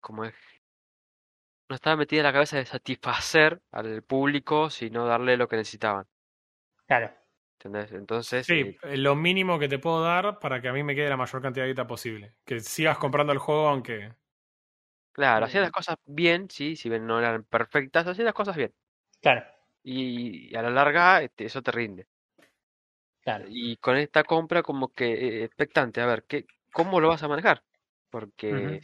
[0.00, 0.34] como es,
[1.68, 6.06] no estaba metido en la cabeza de satisfacer al público, sino darle lo que necesitaban,
[6.88, 7.12] Claro.
[7.58, 7.92] ¿entendés?
[7.92, 10.94] Entonces, Sí, eh, eh, lo mínimo que te puedo dar para que a mí me
[10.94, 12.34] quede la mayor cantidad de guita posible.
[12.44, 14.14] Que sigas comprando el juego aunque...
[15.12, 15.72] claro, hacía las Mm.
[15.72, 18.72] cosas bien, sí, si bien no eran perfectas, hacía las cosas bien.
[19.22, 19.44] Claro.
[19.82, 22.06] Y, a la larga, este, eso te rinde.
[23.26, 23.46] Claro.
[23.48, 27.28] Y con esta compra como que eh, expectante, a ver, ¿qué, ¿cómo lo vas a
[27.28, 27.64] manejar?
[28.08, 28.80] Porque Ujú.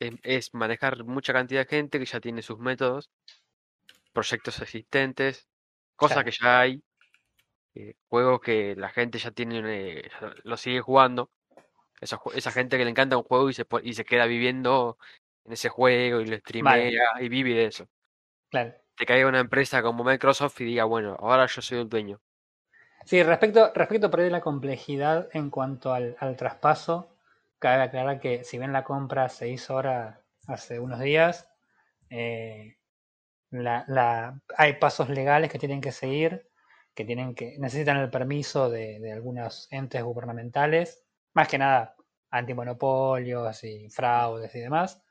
[0.00, 3.10] es, es manejar mucha cantidad de gente que ya tiene sus métodos,
[4.12, 5.48] proyectos existentes,
[5.96, 6.30] cosas Claro.
[6.30, 6.82] que ya hay,
[7.74, 9.60] eh, juegos que la gente ya tiene,
[10.00, 10.10] eh,
[10.44, 11.30] lo sigue jugando,
[12.00, 14.98] esa, esa gente que le encanta un juego y se, y se queda viviendo
[15.44, 17.88] en ese juego y lo streamea y vive de eso.
[18.50, 18.74] Claro.
[18.96, 22.20] Te caiga una empresa como Microsoft y diga, bueno, ahora yo soy el dueño.
[23.08, 27.08] Sí, respecto, respecto por ahí la complejidad en cuanto al, al traspaso,
[27.58, 31.48] cabe aclarar que si bien la compra se hizo ahora hace unos días,
[32.10, 32.76] eh,
[33.50, 36.48] la, la, hay pasos legales que tienen que seguir,
[36.94, 41.96] que tienen que necesitan el permiso de, de algunos entes gubernamentales, más que nada
[42.30, 45.02] antimonopolios y fraudes y demás.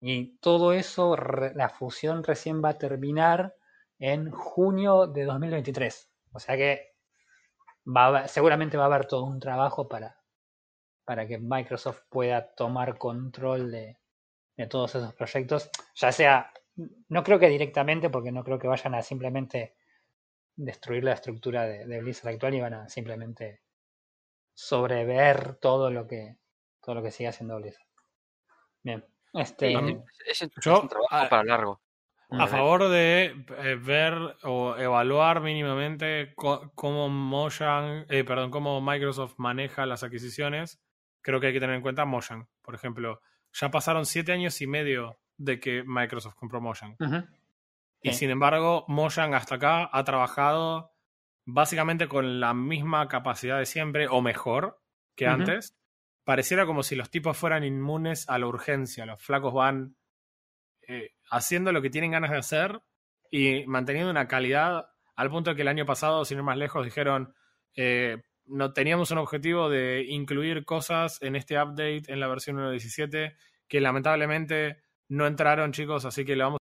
[0.00, 3.54] Y todo eso, re- la fusión recién va a terminar
[3.98, 6.10] en junio de 2023.
[6.32, 6.95] O sea que
[7.86, 10.18] va a haber- seguramente va a haber todo un trabajo para,
[11.04, 13.98] para que Microsoft pueda tomar control de,
[14.56, 16.52] de todos esos proyectos, ya sea,
[17.08, 19.76] no creo que directamente, porque no creo que vayan a simplemente
[20.56, 23.62] destruir la estructura de, de Blizzard actual y van a simplemente
[24.54, 26.36] sobrever todo lo que
[26.82, 27.86] todo lo que sigue haciendo Blizzard.
[28.82, 29.74] Bien, este, Sí,
[30.26, 31.80] es, un- es yo, un trabajo ah, para largo.
[32.30, 39.86] A favor de eh, ver o evaluar mínimamente cómo Mojang, eh, perdón, cómo Microsoft maneja
[39.86, 40.80] las adquisiciones,
[41.22, 42.48] creo que hay que tener en cuenta Mojang.
[42.62, 43.20] Por ejemplo,
[43.52, 46.96] ya pasaron siete años y medio de que Microsoft compró Mojang.
[48.02, 48.18] Y Sí.
[48.18, 50.92] sin embargo, Mojang hasta acá ha trabajado
[51.44, 54.80] básicamente con la misma capacidad de siempre, o mejor
[55.14, 55.76] que antes.
[56.24, 59.06] Pareciera como si los tipos fueran inmunes a la urgencia.
[59.06, 59.94] Los flacos van
[60.86, 62.80] eh, haciendo lo que tienen ganas de hacer
[63.30, 66.84] y manteniendo una calidad al punto de que el año pasado, sin ir más lejos,
[66.84, 67.34] dijeron,
[67.74, 73.36] eh, no teníamos un objetivo de incluir cosas en este update en la versión 1.17
[73.68, 76.60] que lamentablemente no entraron, chicos, así que le vamos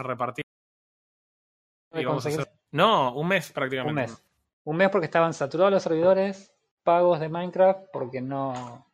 [0.00, 0.44] a repartir.
[1.92, 4.00] de y vamos a conseguir hacer- No, un mes un prácticamente.
[4.02, 4.22] mes.
[4.64, 6.52] Un mes porque estaban saturados los servidores
[6.84, 8.86] pagos de Minecraft porque no,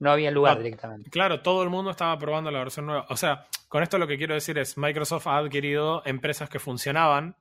[0.00, 1.10] no había lugar Ah, directamente.
[1.10, 3.06] Claro, todo el mundo estaba probando la versión nueva.
[3.08, 7.36] O sea, con esto lo que quiero decir es, Microsoft ha adquirido empresas que funcionaban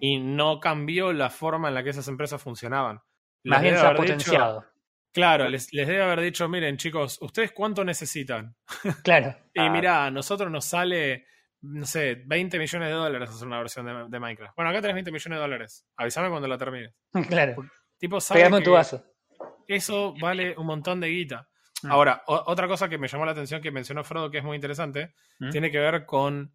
[0.00, 3.02] y no cambió la forma en la que esas empresas funcionaban.
[3.42, 4.64] Les Más bien se ha haber dicho- potenciado.
[5.12, 8.56] claro, les, les debe haber dicho, miren chicos, ¿ustedes cuánto necesitan?
[9.04, 9.36] Claro.
[9.54, 9.68] Y Ah.
[9.70, 11.26] mirá, a nosotros nos sale,
[11.62, 14.54] no sé, 20 millones de dólares hacer una versión de, de Minecraft.
[14.56, 15.86] Bueno, acá tenés 20 millones de dólares.
[15.96, 16.94] Avísame cuando la termines.
[17.28, 17.56] Claro.
[17.98, 19.04] Tipo, sabe Pegame en tu vaso.
[19.68, 21.48] eso vale un montón de guita.
[21.82, 21.90] Mm.
[21.92, 24.54] Ahora, o- otra cosa que me llamó la atención que mencionó Frodo, que es muy
[24.56, 25.50] interesante, Mm.
[25.50, 26.54] tiene que ver con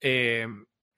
[0.00, 0.46] eh,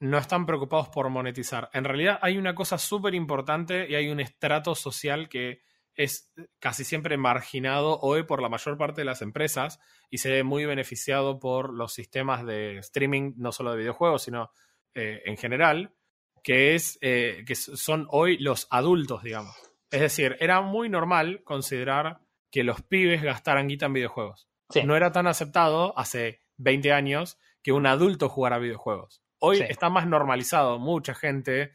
[0.00, 1.70] no están preocupados por monetizar.
[1.72, 5.60] En realidad hay una cosa súper importante y hay un estrato social que
[5.96, 9.78] es casi siempre marginado hoy por la mayor parte de las empresas
[10.10, 14.50] y se ve muy beneficiado por los sistemas de streaming, no solo de videojuegos, sino
[14.94, 15.94] eh, en general,
[16.42, 19.56] que es eh, que son hoy los adultos, digamos.
[19.90, 22.18] Es decir, era muy normal considerar
[22.50, 24.82] que los pibes gastaran guita en videojuegos Sí.
[24.84, 29.22] no era tan aceptado hace 20 años que un adulto jugara videojuegos.
[29.38, 29.64] Hoy Sí.
[29.68, 30.78] está más normalizado.
[30.78, 31.72] Mucha gente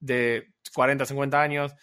[0.00, 1.74] de 40, 50 años,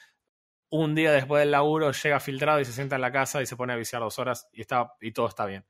[0.69, 3.55] un día después del laburo, llega filtrado y se sienta en la casa y se
[3.55, 5.65] pone a viciar dos horas y, está, y todo está bien.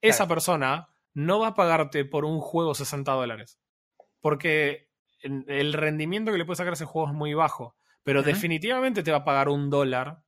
[0.00, 0.28] Esa Claro.
[0.34, 3.60] persona no va a pagarte por un juego 60 dólares.
[4.20, 4.88] Porque
[5.22, 7.76] el rendimiento que le puede sacar a ese juego es muy bajo.
[8.02, 10.22] Pero definitivamente te va a pagar un dólar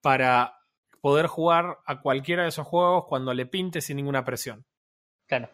[0.00, 0.58] para
[1.00, 4.66] poder jugar a cualquiera de esos juegos cuando le pinte sin ninguna presión.
[5.26, 5.50] Claro.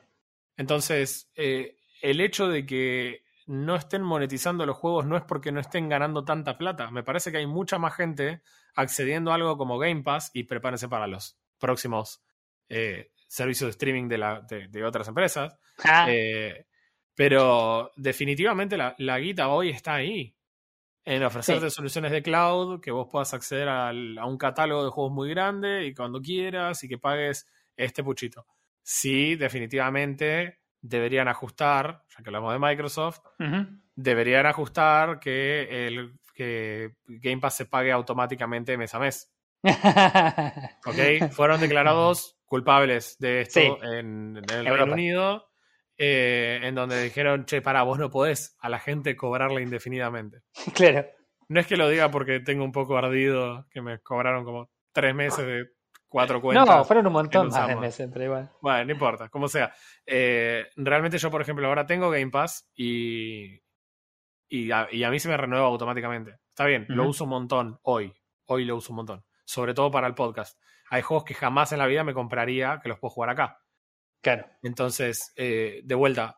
[0.56, 5.60] Entonces, eh, el hecho de que no estén monetizando los juegos no es porque no
[5.60, 6.90] estén ganando tanta plata.
[6.90, 8.42] Me parece que hay mucha más gente
[8.74, 12.22] accediendo a algo como Game Pass y prepárense para los próximos
[12.68, 15.56] eh, servicios de streaming de, la, de, de otras empresas.
[15.84, 16.66] Ah, Eh,
[17.14, 20.34] pero definitivamente la, la guita hoy está ahí.
[21.04, 25.12] En ofrecerte soluciones de cloud, que vos puedas acceder al- a un catálogo de juegos
[25.12, 28.46] muy grande y cuando quieras y que pagues este puchito.
[28.82, 33.20] Sí, definitivamente deberían ajustar, ya que hablamos de Microsoft,
[33.94, 39.32] deberían ajustar que, el, que Game Pass se pague automáticamente mes a mes.
[40.86, 41.30] ¿ok?
[41.30, 43.66] Fueron declarados culpables de esto Sí.
[43.82, 44.76] en, en el Europa.
[44.76, 45.48] Reino Unido,
[45.96, 50.42] eh, en donde dijeron, che, para, vos no podés a la gente cobrarla indefinidamente.
[50.74, 51.06] claro.
[51.48, 55.14] No es que lo diga porque tengo un poco ardido, que me cobraron como tres
[55.14, 55.66] meses de
[56.12, 56.68] cuatro cuentas.
[56.68, 58.50] No, fueron un montón más de meses, igual.
[58.60, 59.72] Bueno, no importa, como sea.
[60.06, 63.58] Eh, realmente yo, por ejemplo, ahora tengo Game Pass y,
[64.48, 66.36] y, a, y a mí se me renueva automáticamente.
[66.50, 68.12] Está bien, lo uso un montón hoy.
[68.46, 69.24] Hoy lo uso un montón.
[69.44, 70.58] Sobre todo para el podcast.
[70.90, 73.58] Hay juegos que jamás en la vida me compraría que los puedo jugar acá.
[74.20, 74.46] Claro.
[74.62, 76.36] Entonces, eh, de vuelta,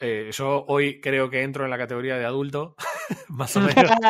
[0.00, 2.74] eh, yo hoy creo que entro en la categoría de adulto,
[3.28, 3.90] más o menos.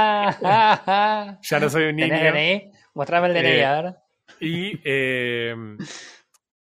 [1.43, 2.09] Ya no soy un niño.
[2.15, 2.73] ¿Tenés DNI?
[2.95, 3.95] Mostrame el DNI, Eh, a ver.
[4.41, 5.55] Y eh,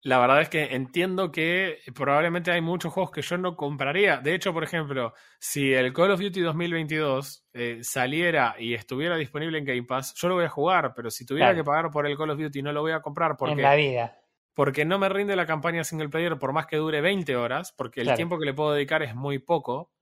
[0.05, 4.17] la verdad es que entiendo que probablemente hay muchos juegos que yo no compraría.
[4.19, 9.59] De hecho, por ejemplo, si el Call of Duty 2022 eh, saliera y estuviera disponible
[9.59, 11.63] en Game Pass, yo lo voy a jugar, pero si tuviera Claro.
[11.63, 13.75] que pagar por el Call of Duty no lo voy a comprar En porque, la
[13.77, 14.19] vida.
[14.55, 18.01] porque no me rinde la campaña single player por más que dure 20 horas, porque
[18.01, 18.17] el Claro.
[18.17, 19.93] tiempo que le puedo dedicar es muy poco.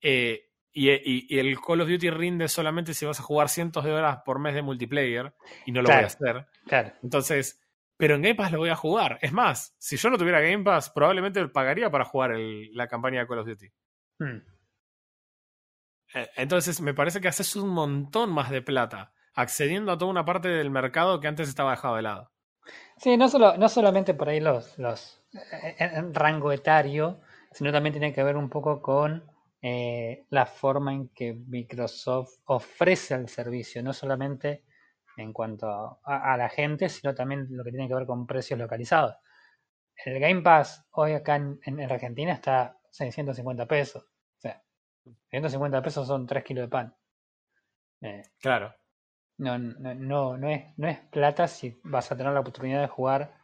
[0.00, 0.44] Eh,
[0.74, 3.92] y, y- y el Call of Duty rinde solamente si vas a jugar cientos de
[3.92, 5.32] horas por mes de multiplayer
[5.64, 6.46] y no lo voy a hacer.
[6.66, 6.92] Claro.
[7.02, 7.60] Entonces,
[7.96, 9.18] pero en Game Pass lo voy a jugar.
[9.22, 13.20] Es más, si yo no tuviera Game Pass, probablemente pagaría para jugar el- la campaña
[13.20, 13.68] de Call of Duty.
[14.18, 14.38] Mm.
[16.14, 20.24] Eh, Entonces, me parece que haces un montón más de plata accediendo a toda una
[20.24, 22.30] parte del mercado que antes estaba dejado de lado.
[22.98, 27.20] Sí, no, solo, no solamente por ahí los, los eh, en, en rango etario,
[27.52, 29.24] sino también tiene que ver un poco con
[29.66, 34.64] eh, la forma en que Microsoft ofrece el servicio, no solamente
[35.16, 35.98] en cuanto a,
[36.34, 39.16] a la gente, sino también lo que tiene que ver con precios localizados.
[40.04, 44.04] El Game Pass hoy acá en, en Argentina está a 650 pesos.
[44.04, 44.62] O sea,
[45.30, 46.96] 650 pesos son 3 kilos de pan.
[48.02, 48.74] Eh, Claro.
[49.38, 52.88] no, no, no, no es, no es plata si vas a tener la oportunidad de
[52.88, 53.34] jugar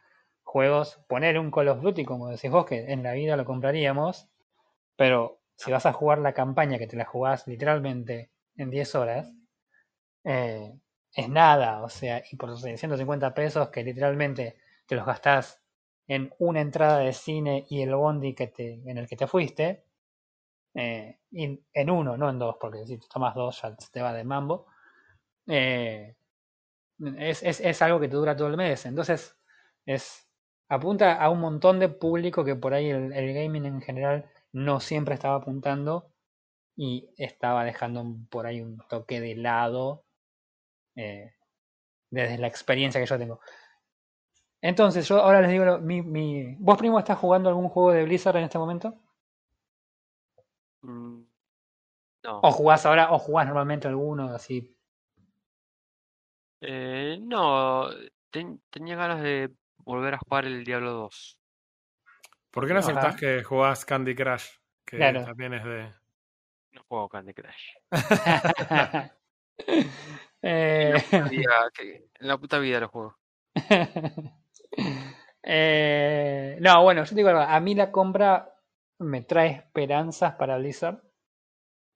[0.43, 4.29] juegos, poner un Call of Duty, como decís vos, que en la vida lo compraríamos,
[4.97, 9.31] pero si vas a jugar la campaña que te la jugás literalmente en 10 horas,
[10.23, 10.73] eh,
[11.13, 15.61] es nada, o sea, y por 150 pesos que literalmente te los gastás
[16.07, 19.85] en una entrada de cine y el bondi que te, en el que te fuiste,
[20.73, 24.67] eh, en uno, no en dos, porque si tomas dos ya te va de mambo.
[25.47, 26.15] Eh,
[27.17, 28.85] es, es, es algo que te dura todo el mes.
[28.85, 29.35] Entonces,
[29.85, 30.27] es
[30.69, 35.15] apunta a un montón de público que por ahí el gaming en general no siempre
[35.15, 36.11] estaba apuntando
[36.77, 40.05] y estaba dejando por ahí un toque de lado
[40.95, 41.33] eh,
[42.11, 43.41] desde la experiencia que yo tengo.
[44.61, 46.55] Entonces, yo ahora les digo, lo- mi, mi...
[46.59, 48.95] ¿vos primo estás jugando algún juego de Blizzard en este momento?
[50.85, 51.25] Mm,
[52.23, 52.47] No.
[52.47, 54.75] ¿O jugás ahora, o jugás normalmente alguno así?
[56.61, 57.89] Eh, no,
[58.31, 61.37] ten- tenía ganas de volver a jugar el Diablo 2.
[62.51, 62.89] ¿Por qué no Ajá.
[62.89, 64.45] aceptás que jugás Candy Crush?
[64.85, 65.23] Que Claro.
[65.23, 65.93] también es de.
[66.73, 67.75] No juego Candy Crush.
[70.41, 73.17] Eh, En la puta vida, que- en la puta vida lo juego.
[75.43, 78.53] Eh, no, bueno, yo te digo, a mí la compra
[78.99, 81.01] me trae esperanzas para Blizzard,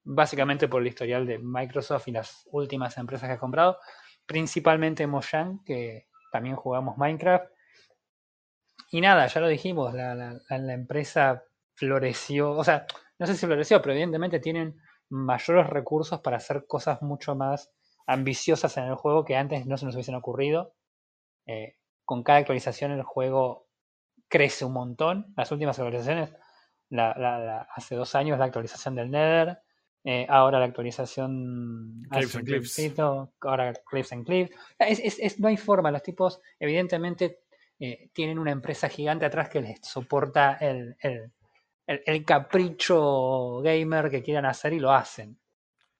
[0.02, 3.78] básicamente por el historial de Microsoft y las últimas empresas que ha comprado,
[4.26, 7.46] principalmente Mojang, que también jugamos Minecraft.
[8.90, 11.42] Y nada, ya lo dijimos, la, la- la- empresa
[11.74, 12.86] floreció, o sea,
[13.18, 17.72] no sé si floreció, pero evidentemente tienen mayores recursos para hacer cosas mucho más
[18.06, 20.74] ambiciosas en el juego que antes no se nos hubiesen ocurrido.
[21.46, 23.68] Eh, con cada actualización el juego
[24.28, 25.32] crece un montón.
[25.36, 26.32] Las últimas actualizaciones,
[26.88, 29.58] la, la- la- hace dos años la actualización del Nether,
[30.04, 34.52] eh, ahora la actualización hace and tiempito, ahora Cliffs and Cliffs.
[34.78, 37.40] Es, es- es- no hay forma, los tipos evidentemente
[37.78, 41.32] eh, tienen una empresa gigante atrás que les soporta el, el-
[41.86, 45.38] el- el capricho gamer que quieran hacer y lo hacen.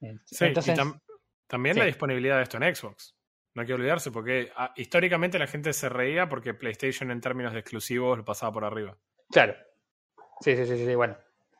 [0.01, 1.01] Eh, Sí, Entonces, y tam-
[1.47, 1.81] también sí.
[1.81, 3.15] la disponibilidad de esto en Xbox.
[3.55, 7.53] No hay que olvidarse, porque ah, históricamente la gente se reía porque PlayStation en términos
[7.55, 8.97] de exclusivos lo pasaba por arriba.
[9.31, 9.55] Claro.
[10.41, 11.17] Sí, sí, sí, sí, sí, bueno.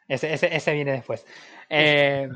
[0.09, 1.27] Ese, ese, ese viene después.
[1.71, 2.29] Eh,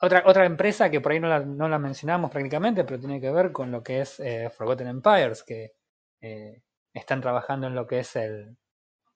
[0.00, 3.30] otra, otra empresa que por ahí no la, no la mencionamos prácticamente, pero tiene que
[3.30, 5.74] ver con lo que es eh, Forgotten Empires, que
[6.22, 6.62] eh,
[6.94, 8.56] están trabajando en lo que es el,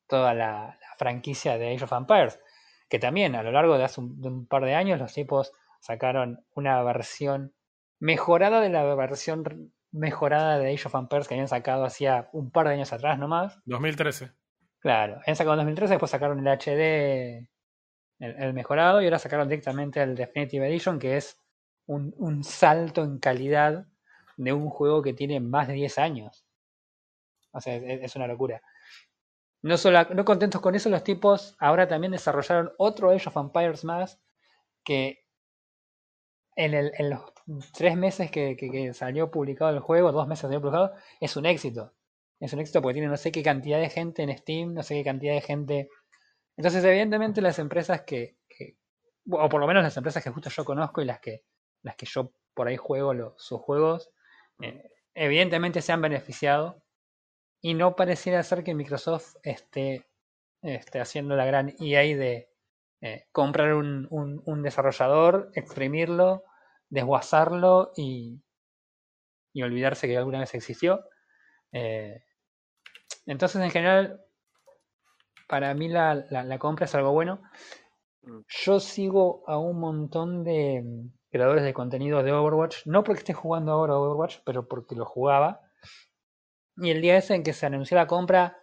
[0.06, 2.40] toda la, la franquicia de Age of Empires,
[2.88, 5.52] que también a lo largo de hace un, de un par de años los tipos
[5.80, 7.54] sacaron una versión
[7.98, 12.68] mejorada de la versión mejorada de Age of Empires que habían sacado hacía un par
[12.68, 13.58] de años atrás nomás.
[13.64, 14.32] 2013.
[14.80, 17.48] Claro, habían sacado en 2013, después sacaron el HD,
[18.18, 21.40] el, el mejorado, y ahora sacaron directamente el Definitive Edition, que es
[21.86, 23.86] un, un salto en calidad
[24.36, 26.45] de un juego que tiene más de 10 años.
[27.56, 28.62] O sea, es, es una locura.
[29.62, 33.84] No, solo, no contentos con eso, los tipos ahora también desarrollaron otro Age of Empires
[33.84, 34.18] más
[34.84, 35.24] que
[36.56, 37.20] en, el, en los
[37.72, 41.46] tres meses que, que- que salió publicado el juego, dos meses salió publicado, es un
[41.46, 41.92] éxito.
[42.40, 44.94] Es un éxito porque tiene no sé qué cantidad de gente en Steam, no sé
[44.94, 45.88] qué cantidad de gente.
[46.56, 48.76] Entonces, evidentemente, las empresas que, que-
[49.30, 51.44] o por lo menos las empresas que justo yo conozco y las que,
[51.82, 54.10] las que yo por ahí juego los, sus juegos,
[54.62, 54.84] eh,
[55.14, 56.82] evidentemente se han beneficiado
[57.66, 60.06] y no pareciera ser que Microsoft esté,
[60.62, 62.48] esté haciendo la gran EA de
[63.00, 66.44] eh, comprar un, un, un desarrollador, exprimirlo,
[66.90, 68.40] desguazarlo y,
[69.52, 71.00] y olvidarse que alguna vez existió.
[71.72, 72.22] Eh,
[73.26, 74.20] entonces, en general,
[75.48, 77.42] para mí la, la, la compra es algo bueno.
[78.22, 78.42] Mm.
[78.46, 80.84] Yo sigo a un montón de
[81.30, 85.65] creadores de contenido de Overwatch, no porque esté jugando ahora Overwatch, pero porque lo jugaba.
[86.76, 88.58] Y el día ese en que se anunció la compra,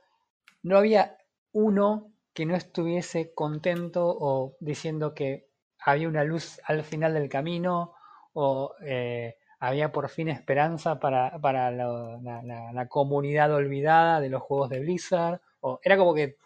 [0.63, 1.17] no había
[1.51, 5.47] uno que no estuviese contento o diciendo que
[5.79, 7.93] había una luz al final del camino
[8.33, 14.29] o eh, había por fin esperanza para, para lo- la, la- la comunidad olvidada de
[14.29, 15.41] los juegos de Blizzard.
[15.61, 16.37] O era como que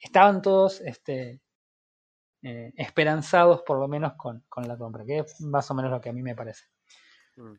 [0.00, 1.40] estaban todos este,
[2.42, 6.00] eh, esperanzados por lo menos con, con la compra, que es más o menos lo
[6.00, 6.64] que a mí me parece.
[7.36, 7.54] Mm.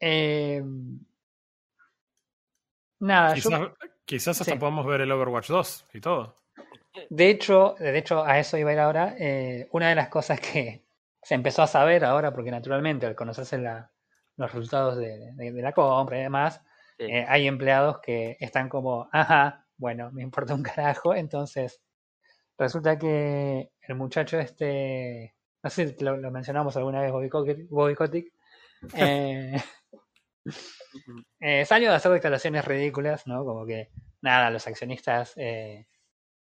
[0.00, 0.62] Eh,
[3.00, 3.68] nada, yo Quizás,
[4.04, 4.58] quizás hasta Sí.
[4.58, 6.36] podamos ver el Overwatch 2 y todo.
[7.10, 9.14] De hecho, de hecho, a eso iba a ir ahora.
[9.18, 10.84] eh, una de las cosas que
[11.22, 13.90] se empezó a saber ahora, porque naturalmente al conocerse la-
[14.36, 16.60] los resultados de, de- de la compra y demás,
[16.98, 17.04] Sí.
[17.04, 21.14] eh, hay empleados que están como, ajá, bueno, me importa un carajo.
[21.14, 21.80] Entonces,
[22.56, 27.68] resulta que el muchacho este, no sé si lo, lo mencionamos alguna vez, Bobby Kotick,
[27.68, 28.32] Bobby Kotick,
[28.94, 29.62] eh.
[31.40, 33.44] Eh, salió a hacer declaraciones ridículas, ¿no?
[33.44, 33.90] Como que,
[34.22, 35.86] nada, los accionistas, eh,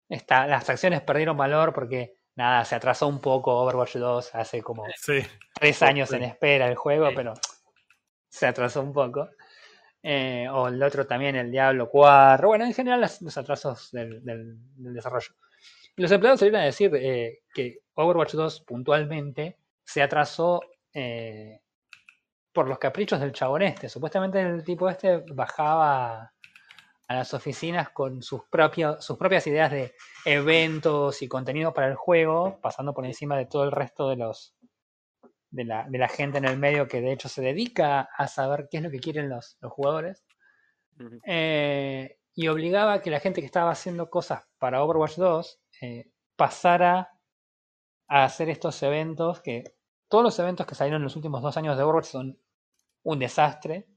[0.09, 4.85] está, las acciones perdieron valor porque, nada, se atrasó un poco Overwatch 2 hace como
[4.97, 5.19] Sí.
[5.53, 7.13] tres años en espera el juego, Sí.
[7.15, 7.33] pero
[8.29, 9.29] se atrasó un poco.
[10.03, 12.47] Eh, o el otro también, el Diablo 4.
[12.47, 15.35] Bueno, en general los, los atrasos del, del- del desarrollo.
[15.97, 20.61] Los empleados salieron a decir eh, que Overwatch 2 puntualmente se atrasó
[20.93, 21.59] eh,
[22.53, 23.89] por los caprichos del chabón este.
[23.89, 26.33] Supuestamente el tipo este bajaba
[27.07, 29.93] a las oficinas con sus, propios, sus propias ideas de
[30.25, 34.55] eventos y contenido para el juego, pasando por encima de todo el resto de los
[35.49, 38.69] de la, de la gente en el medio que de hecho se dedica a saber
[38.71, 40.23] qué es lo que quieren los, los jugadores.
[41.25, 46.11] Eh, y obligaba a que la gente que estaba haciendo cosas para Overwatch 2 eh,
[46.35, 47.09] pasara
[48.07, 49.63] a hacer estos eventos que
[50.11, 52.37] todos los eventos que salieron en los últimos dos años de Overwatch son
[53.03, 53.87] un desastre.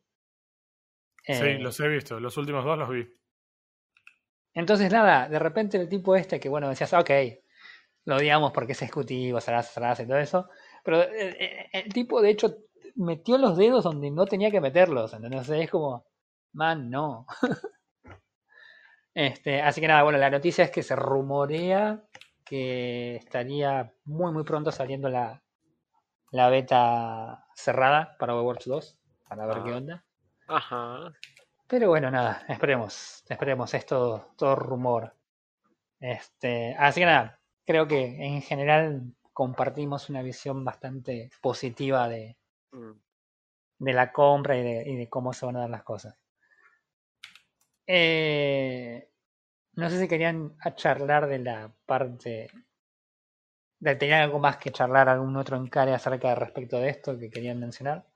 [1.25, 2.21] Sí, Eh, los he visto.
[2.21, 3.07] Los últimos dos los vi.
[4.55, 7.11] Entonces, nada, de repente el tipo este que, bueno, decías, ok,
[8.05, 10.49] lo odiamos porque es ejecutivo, Saraz, Saraz y todo eso,
[10.85, 12.59] pero eh, eh, el, tipo de hecho
[12.95, 15.49] metió los dedos donde no tenía que meterlos, ¿entendés?
[15.49, 16.07] Es como,
[16.53, 17.27] man, no.
[19.15, 22.05] este, así que nada, bueno, la noticia es que se rumorea
[22.45, 25.44] que estaría muy, muy pronto saliendo la,
[26.35, 29.63] la beta cerrada para Overwatch 2, para ver Ah.
[29.65, 30.05] qué onda.
[30.49, 31.13] Ajá.
[31.69, 35.15] Pero bueno, nada, esperemos, esperemos, es todo, todo rumor.
[36.01, 42.37] Este, así que nada, creo que en general compartimos una visión bastante positiva de,
[42.73, 42.93] Mm.
[43.79, 46.19] de la compra y de, y de cómo se van a dar las cosas.
[47.87, 49.09] Eh,
[49.75, 52.51] no sé si querían charlar de la parte.
[53.85, 57.29] De, ¿Tenían algo más que charlar, algún otro encare acerca de respecto de esto que
[57.29, 58.07] querían mencionar?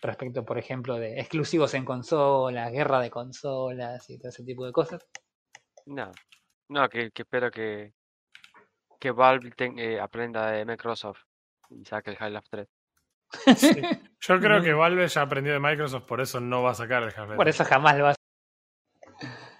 [0.00, 4.72] Respecto, por ejemplo, de exclusivos en consolas, guerra de consolas y todo ese tipo de
[4.72, 5.06] cosas.
[5.84, 6.10] No.
[6.70, 7.92] No, que, que espero que,
[8.98, 11.20] que Valve ten- eh, aprenda de Microsoft
[11.68, 12.68] y saque el Half-Life 3.
[13.58, 13.82] Sí.
[14.20, 14.72] Yo creo que.
[14.72, 17.36] Valve ya aprendió de Microsoft, por eso no va a sacar el Half-Life.
[17.36, 18.16] Por eso jamás lo vas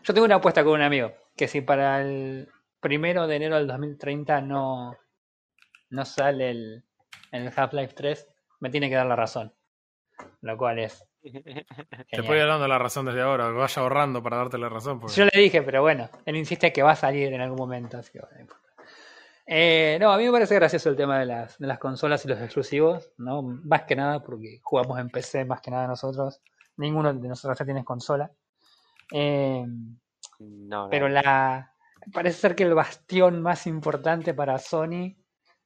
[0.04, 2.48] Yo tengo una apuesta con un amigo, que si para el
[2.80, 4.96] primero de enero del 2030 no,
[5.94, 6.84] no sale el,
[7.32, 8.28] el Half-Life 3,
[8.60, 9.52] me tiene que dar la razón.
[10.42, 12.26] lo cual es Te genial.
[12.26, 15.00] puedo ir dando la razón desde ahora, vaya ahorrando para darte la razón.
[15.00, 17.96] porque- Yo le dije, pero bueno, él insiste que va a salir en algún momento,
[17.98, 18.62] así que bueno, no importa.
[19.46, 22.28] Eh, no, a mí me parece gracioso el tema de las, de las consolas y
[22.28, 23.42] los exclusivos, ¿no?
[23.42, 26.40] Más que nada porque jugamos en PC, más que nada nosotros.
[26.78, 28.30] Ninguno de nosotros ya tiene consola.
[29.12, 29.64] Eh,
[30.38, 31.72] No, pero la
[32.12, 35.14] parece ser que el bastión más importante para Sony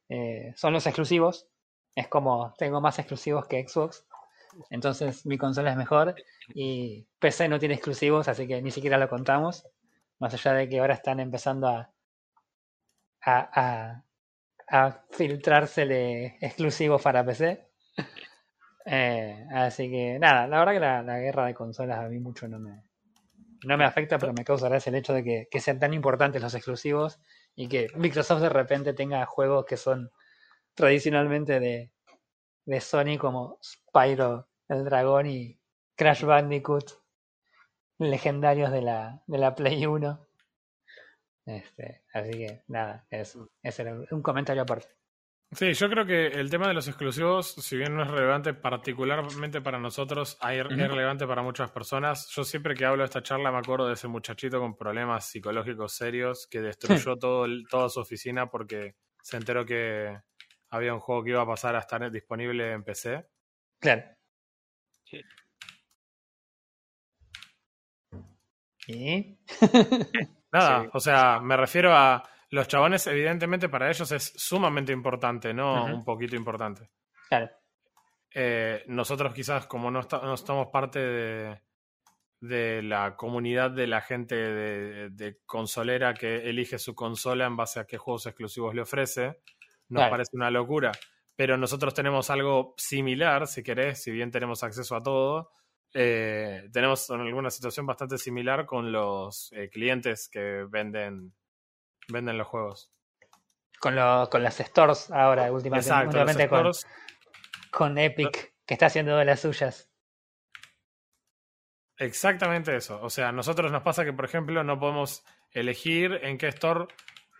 [0.09, 1.47] eh, son los exclusivos.
[1.95, 4.05] Es como tengo más exclusivos que Xbox,
[4.69, 6.15] entonces mi consola es mejor
[6.53, 9.65] y PC no tiene exclusivos, así que ni siquiera lo contamos.
[10.19, 11.91] Más allá de que ahora están empezando a
[13.21, 14.03] a, a,
[14.67, 17.67] a filtrársele exclusivos para PC.
[18.91, 22.47] Eh, así que nada, la verdad que la, la guerra de consolas a mí mucho
[22.47, 22.81] no me,
[23.63, 26.41] no me afecta, pero me causa gracia el hecho de que, que sean tan importantes
[26.41, 27.19] los exclusivos
[27.59, 30.09] y que Microsoft de repente tenga juegos que son
[30.73, 31.91] tradicionalmente de,
[32.65, 35.59] de Sony como Spyro el dragón y
[35.97, 36.89] Crash Bandicoot
[37.97, 40.25] legendarios de la, de la Play 1.
[41.47, 44.95] Este, así que nada, es, era un comentario aparte.
[45.51, 49.61] Sí, yo creo que el tema de los exclusivos, si bien no es relevante particularmente
[49.61, 52.27] para nosotros, es relevante para muchas personas.
[52.29, 55.93] Yo siempre que hablo de esta charla me acuerdo de ese muchachito con problemas psicológicos
[55.93, 60.19] serios que destruyó todo el- toda su oficina porque se enteró que
[60.69, 63.25] había un juego que iba a pasar a estar disponible en PC.
[63.79, 64.03] Claro.
[65.05, 65.21] Sí.
[68.87, 69.37] ¿Y?
[70.51, 70.89] Nada, Sí.
[70.93, 76.03] o sea, me refiero a los chabones, evidentemente para ellos es sumamente importante, no un
[76.03, 76.89] poquito importante.
[77.27, 77.49] Claro.
[78.33, 81.61] Eh, nosotros quizás como no, esta- no estamos parte de,
[82.39, 87.79] de la comunidad de la gente de, de consolera que elige su consola en base
[87.79, 89.41] a qué juegos exclusivos le ofrece,
[89.89, 90.11] nos Claro.
[90.11, 90.91] parece una locura.
[91.35, 95.51] Pero nosotros tenemos algo similar, si querés, si bien tenemos acceso a todo,
[95.93, 101.33] eh, tenemos alguna situación bastante similar con los eh, clientes que venden,
[102.09, 102.91] venden los juegos.
[103.79, 106.87] Con, los con las stores ahora, últimamente, Exacto, últimamente con, stores,
[107.71, 109.89] con Epic, que está haciendo de las suyas.
[111.97, 112.99] Exactamente eso.
[113.01, 116.87] O sea, a nosotros nos pasa que, por ejemplo, no podemos elegir en qué store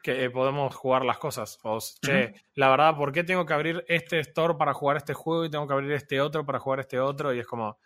[0.04, 1.60] que eh, podemos jugar las cosas.
[1.64, 5.46] O, che, la verdad, ¿por qué tengo que abrir este store para jugar este juego
[5.46, 7.34] y tengo que abrir este otro para jugar este otro?
[7.34, 7.80] Y es como,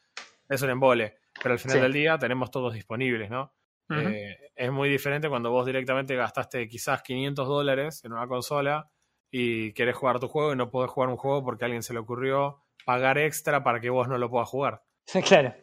[0.49, 1.19] es un embole.
[1.41, 1.81] Pero al final Sí.
[1.81, 3.53] del día tenemos todos disponibles, ¿no?
[3.89, 8.91] Eh, es muy diferente cuando vos directamente gastaste quizás 500 dólares en una consola
[9.31, 11.93] y querés jugar tu juego y no podés jugar un juego porque a alguien se
[11.93, 14.83] le ocurrió pagar extra para que vos no lo puedas jugar.
[15.27, 15.53] Claro.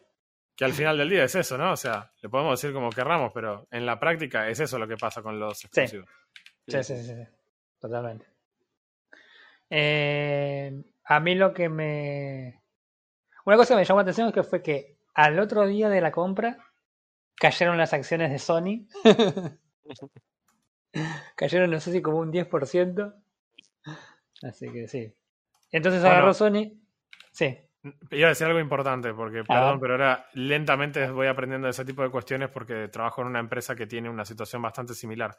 [0.56, 1.72] Que al final del día es eso, ¿no?
[1.72, 4.98] O sea, le podemos decir como querramos, pero en la práctica es eso lo que
[4.98, 6.06] pasa con los exclusivos.
[6.66, 7.26] Sí, sí, sí, sí,
[7.78, 8.26] totalmente.
[9.70, 12.62] Eh, a mí lo que me...
[13.46, 16.02] Una cosa que me llamó la atención es que fue que al otro día de
[16.02, 16.58] la compra
[17.40, 18.86] cayeron las acciones de Sony.
[21.36, 23.14] cayeron, no sé si como un 10%.
[24.42, 25.12] Así que sí.
[25.72, 26.16] Entonces Bueno.
[26.16, 26.78] agarró Sony.
[27.32, 27.58] Sí,
[28.10, 32.02] Iba a decir algo importante, porque, perdón, pero ahora lentamente voy aprendiendo de ese tipo
[32.02, 35.34] de cuestiones porque trabajo en una empresa que tiene una situación bastante similar.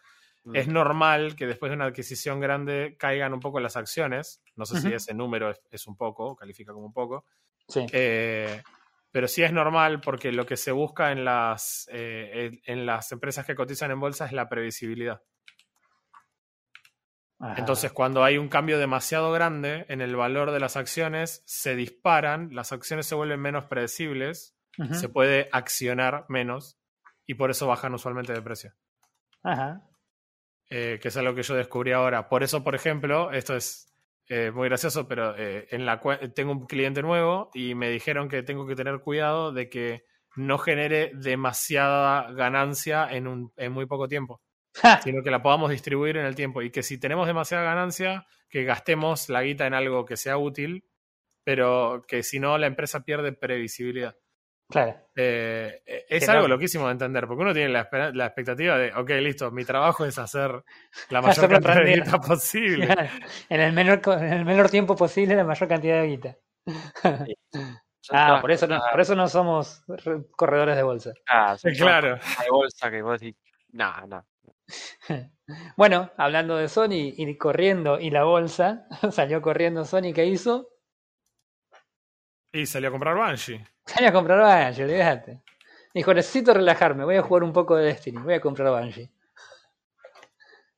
[0.45, 0.55] Mm.
[0.55, 4.41] Es normal que después de una adquisición grande caigan un poco las acciones.
[4.55, 7.25] No sé si ese número es, es un poco, califica como un poco.
[7.67, 7.85] sí.
[7.91, 8.63] Eh,
[9.11, 13.45] pero sí es normal porque lo que se busca en las, eh, en las empresas
[13.45, 15.21] que cotizan en bolsa es la previsibilidad.
[17.39, 17.55] Ajá.
[17.57, 22.53] Entonces, cuando hay un cambio demasiado grande en el valor de las acciones, se disparan,
[22.53, 24.55] las acciones se vuelven menos predecibles,
[24.93, 26.79] se puede accionar menos
[27.27, 28.73] y por eso bajan usualmente de precio.
[29.43, 29.87] Ajá.
[30.69, 32.29] Eh, que es algo que yo descubrí ahora.
[32.29, 33.90] Por eso, por ejemplo, esto es
[34.33, 35.99] eh, muy gracioso, pero eh, en la
[36.33, 40.05] tengo un cliente nuevo y me dijeron que tengo que tener cuidado de que
[40.37, 44.41] no genere demasiada ganancia en, un, en muy poco tiempo.
[45.03, 46.61] Sino que la podamos distribuir en el tiempo.
[46.61, 50.85] Y que si tenemos demasiada ganancia, que gastemos la guita en algo que sea útil,
[51.43, 54.15] pero que si no, la empresa pierde previsibilidad.
[54.71, 54.95] Claro.
[55.15, 57.81] Eh, eh, es Que algo no- loquísimo de entender, porque uno tiene la,
[58.25, 60.63] expectativa de, ok, listo, mi trabajo es hacer
[61.09, 62.87] la mayor cantidad de guita posible.
[63.49, 66.37] en, el menor, co- en el menor tiempo posible la mayor cantidad de guita.
[68.09, 71.11] Ah, por eso no, cosas- por eso no somos re- corredores de bolsa.
[71.29, 72.15] Ah, claro.
[72.15, 73.35] de bolsa que vos decís,
[73.73, 74.25] no, no.
[75.77, 80.69] Bueno, hablando de Sony y corriendo y la bolsa, salió corriendo Sony, ¿qué hizo?
[82.51, 83.63] Y salió a comprar Banshee.
[83.85, 85.41] Salió a comprar Banshee, olvídate.
[85.93, 89.09] Dijo, necesito relajarme, voy a jugar un poco de Destiny, voy a comprar Banshee.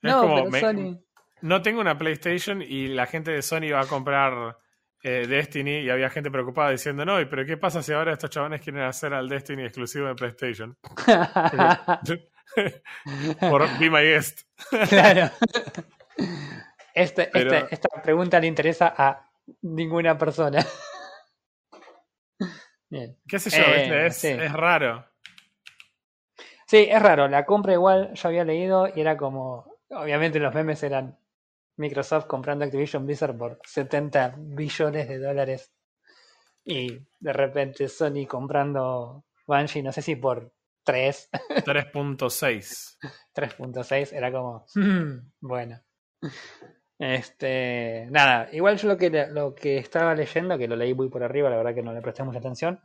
[0.01, 0.99] No, como, pero me- Sony...
[1.41, 4.57] no tengo una PlayStation y la gente de Sony va a comprar
[5.03, 8.29] eh, Destiny y había gente preocupada diciendo, no, ¿y pero qué pasa si ahora estos
[8.29, 10.77] chavales quieren hacer al Destiny exclusivo de PlayStation?
[13.39, 14.41] Por Be My Guest.
[14.89, 15.29] claro.
[16.95, 19.27] Este- Pero- este- esta pregunta le interesa a
[19.63, 20.63] ninguna persona.
[22.93, 23.17] Bien.
[23.27, 23.63] ¿Qué sé yo?
[23.63, 24.05] Eh.
[24.05, 24.27] Es, sí.
[24.27, 25.03] es raro.
[26.67, 27.27] Sí, es raro.
[27.27, 29.65] La compra igual yo había leído y era como.
[29.89, 31.17] Obviamente los memes eran
[31.77, 35.71] Microsoft comprando Activision Blizzard por 70 billones de dólares.
[36.63, 41.29] Y de repente Sony comprando Banshee, no sé si por 3,
[41.65, 42.97] 3.6.
[43.33, 44.65] 3.6, era como.
[44.75, 45.81] "Hmm, bueno.
[47.03, 48.07] Este.
[48.11, 51.49] Nada, igual yo lo que, lo que estaba leyendo, que lo leí muy por arriba,
[51.49, 52.79] la verdad que no le presté mucha atención.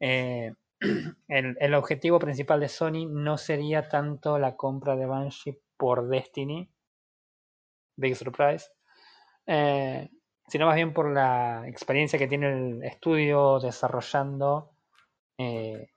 [0.00, 0.52] eh,
[1.28, 6.68] el, el objetivo principal de Sony no sería tanto la compra de Banshee por Destiny,
[7.96, 8.66] Big Surprise,
[9.46, 10.10] eh,
[10.48, 14.72] sino más bien por la experiencia que tiene el estudio desarrollando
[15.38, 15.88] eh,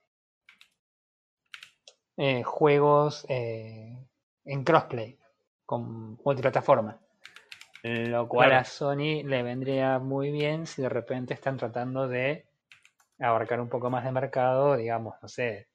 [2.44, 5.18] juegos en crossplay,
[5.66, 7.00] con multiplataforma.
[7.82, 8.60] Lo cual Claro.
[8.60, 12.46] a Sony le vendría muy bien si de repente están tratando de
[13.18, 15.68] abarcar un poco más de mercado, digamos, no sé,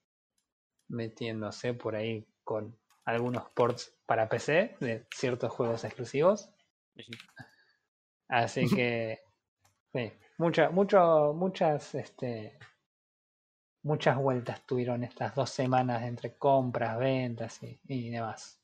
[0.89, 6.49] metiéndose por ahí con algunos ports para PC de ciertos juegos exclusivos.
[8.27, 9.19] Así que
[9.93, 12.57] sí, mucha, mucho, muchas, este,
[13.83, 18.59] muchas vueltas tuvieron estas dos semanas entre compras, ventas y, y demás.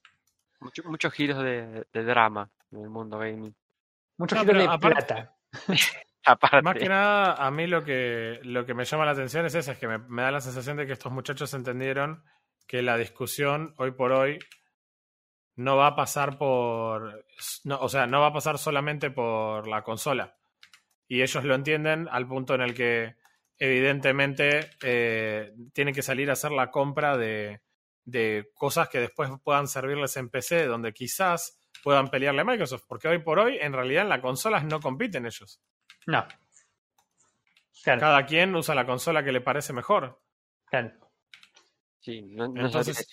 [0.61, 3.55] Mucho- muchos giros de, de drama en el mundo gaming.
[4.17, 5.35] Mucho No, giro de aparte- plata.
[6.25, 9.55] Aparte, Más que nada, a mí lo que, lo que me llama la atención es
[9.55, 12.23] eso, es que me, me da la sensación de que estos muchachos entendieron
[12.67, 14.37] que la discusión hoy por hoy
[15.55, 17.25] no va a pasar por,
[17.63, 20.37] no, o sea, no va a pasar solamente por la consola.
[21.07, 23.15] Y ellos lo entienden al punto en el que
[23.57, 27.61] evidentemente eh, tienen que salir a hacer la compra de,
[28.03, 33.07] de cosas que después puedan servirles en PC, donde quizás puedan pelearle a Microsoft, porque
[33.07, 35.61] hoy por hoy en realidad en las consolas no compiten ellos.
[36.07, 36.25] No.
[37.83, 40.21] Claro, Cada quien usa la consola que le parece mejor.
[40.65, 40.91] claro.
[41.99, 43.07] sí, no, no Entonces-.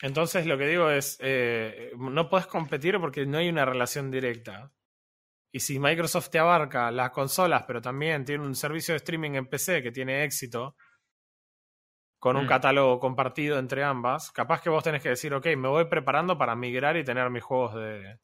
[0.00, 4.72] Entonces lo que digo es, eh, no puedes competir porque no hay una relación directa.
[5.50, 9.46] Y si Microsoft te abarca las consolas, pero también tiene un servicio de streaming en
[9.46, 10.76] PC que tiene éxito,
[12.18, 12.48] con un Mm.
[12.48, 16.56] catálogo compartido entre ambas, capaz que vos tenés que decir, ok, me voy preparando para
[16.56, 18.18] migrar y tener mis juegos de,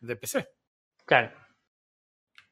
[0.00, 0.48] de PC.
[1.04, 1.30] Claro.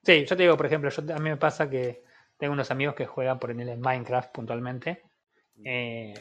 [0.02, 2.02] Sí, yo te digo, por ejemplo, yo, a mí me pasa que
[2.38, 5.02] tengo unos amigos que juegan por en el Minecraft puntualmente.
[5.64, 6.14] eh,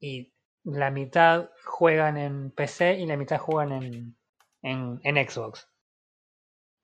[0.00, 0.32] y
[0.64, 4.16] la mitad juegan en PC y la mitad juegan en,
[4.62, 5.68] en, en Xbox.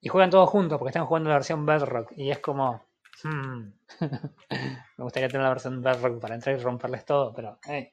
[0.00, 2.12] Y juegan todos juntos porque están jugando la versión Bedrock.
[2.16, 2.85] Y es como.
[3.22, 3.72] Hmm,
[4.98, 7.58] me gustaría tener la versión Bedrock para entrar y romperles todo, pero.
[7.68, 7.92] eh.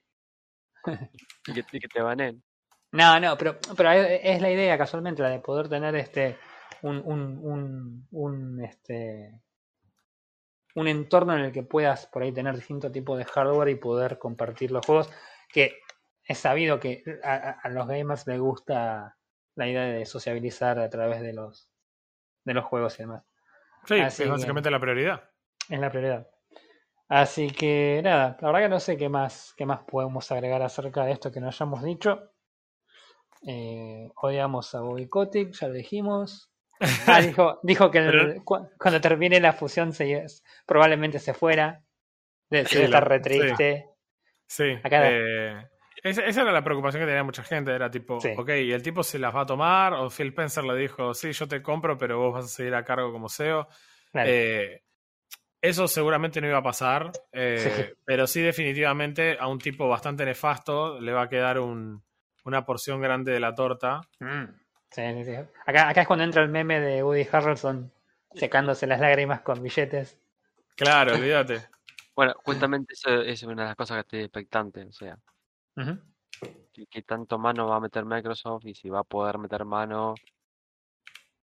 [1.48, 2.44] Y que, y que te banen.
[2.92, 6.38] No, no, pero, pero es la idea casualmente, la de poder tener este
[6.84, 9.42] un, un, un, un, este
[10.76, 14.18] un entorno en el que puedas por ahí tener distinto tipo de hardware y poder
[14.20, 15.10] compartir los juegos,
[15.50, 15.78] que
[16.26, 19.18] es sabido que a, a- a los gamers les gusta
[19.56, 21.70] la idea de sociabilizar a través de los
[22.46, 23.24] de los juegos y demás.
[23.86, 25.30] Sí, Así es que- básicamente la prioridad.
[25.70, 26.28] Es la prioridad.
[27.10, 31.06] Así que nada, la verdad que no sé qué más, qué más podemos agregar acerca
[31.06, 32.32] de esto que nos hayamos dicho.
[33.46, 36.50] Eh, odiamos a Bobby Kotick, ya lo dijimos.
[37.08, 40.26] Ah, dijo, dijo que el- Pero- cu- cuando termine la fusión se,
[40.66, 41.82] probablemente se fuera.
[42.50, 43.22] De, Sí, debe estar re sí.
[43.24, 43.90] triste.
[44.48, 44.76] Sí.
[44.84, 45.68] Acá- eh,
[46.04, 47.72] esa, esa era la preocupación que tenía mucha gente.
[47.72, 48.30] Era tipo, Sí.
[48.38, 49.94] ok, ¿y el tipo se las va a tomar?
[49.94, 52.84] O Phil Spencer le dijo, sí, yo te compro, pero vos vas a seguir a
[52.84, 53.68] cargo como CEO.
[54.14, 54.82] Eh,
[55.62, 57.94] eso seguramente no iba a pasar, eh, Sí.
[58.06, 62.04] pero sí definitivamente a un tipo bastante nefasto le va a quedar un-
[62.46, 64.02] una porción grande de la torta.
[64.20, 64.44] Mm,
[64.92, 65.36] sí, sí, sí.
[65.66, 67.92] Acá, acá es cuando entra el meme de Woody Harrelson
[68.36, 70.20] secándose las lágrimas con billetes.
[70.76, 71.54] Claro, olvídate.
[72.16, 74.84] Bueno, justamente eso es una de las cosas que estoy expectante.
[74.84, 75.18] O sea,
[75.76, 76.00] Ujú.
[76.72, 80.20] que, que tanto mano va a meter Microsoft y si va a poder meter mano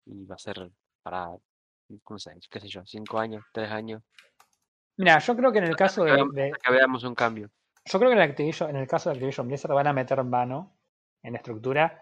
[0.06, 0.72] y va a ser
[1.04, 1.30] para,
[2.10, 4.02] no sé, qué sé yo, cinco años, tres años.
[4.98, 7.50] Mira, yo creo que en el caso de, de- Que veamos un cambio.
[7.86, 10.74] Yo creo que en, Activision, en el caso de Activision Blizzard van a meter mano
[11.24, 12.02] en la estructura,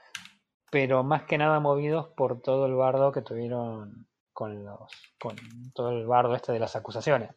[0.72, 5.92] pero más que nada movidos por todo el bardo que tuvieron con los con todo
[5.92, 7.32] el bardo este de las acusaciones.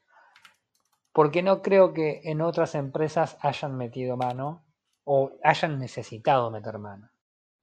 [1.13, 4.65] Porque no creo que en otras empresas hayan metido mano
[5.13, 7.11] o hayan necesitado meter mano.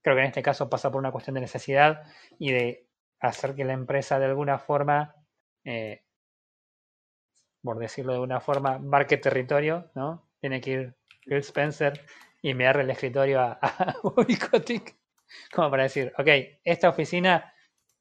[0.01, 2.03] Creo que en este caso pasa por una cuestión de necesidad
[2.37, 2.89] y de
[3.21, 5.15] hacer que la empresa de alguna forma,
[5.63, 6.03] eh,
[7.63, 10.27] por decirlo de alguna forma, marque territorio, ¿no?
[10.41, 12.05] Tiene que ir Phil Spencer
[12.41, 13.95] y me el escritorio a, a
[15.53, 16.27] como para decir, ok,
[16.65, 17.53] esta oficina,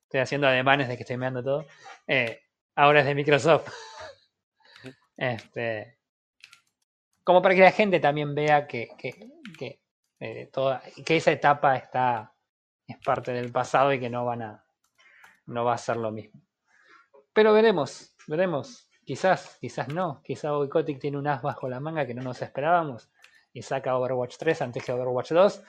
[0.07, 1.67] estoy haciendo ademanes de que estoy meando todo,
[2.09, 2.41] eh,
[2.75, 3.73] ahora es de Microsoft.
[5.17, 5.99] este,
[7.27, 9.13] como para que la gente también vea que, que,
[9.59, 9.81] que,
[10.21, 12.33] eh, toda, que esa etapa está
[12.87, 14.65] es parte del pasado y que no van a
[15.47, 16.41] no va a ser lo mismo.
[17.33, 18.89] Pero veremos, veremos.
[19.05, 20.23] Quizás, quizás no.
[20.23, 23.11] Quizás Boycottic tiene un as bajo la manga que no nos esperábamos
[23.53, 25.63] y saca Overwatch 3 antes que Overwatch 2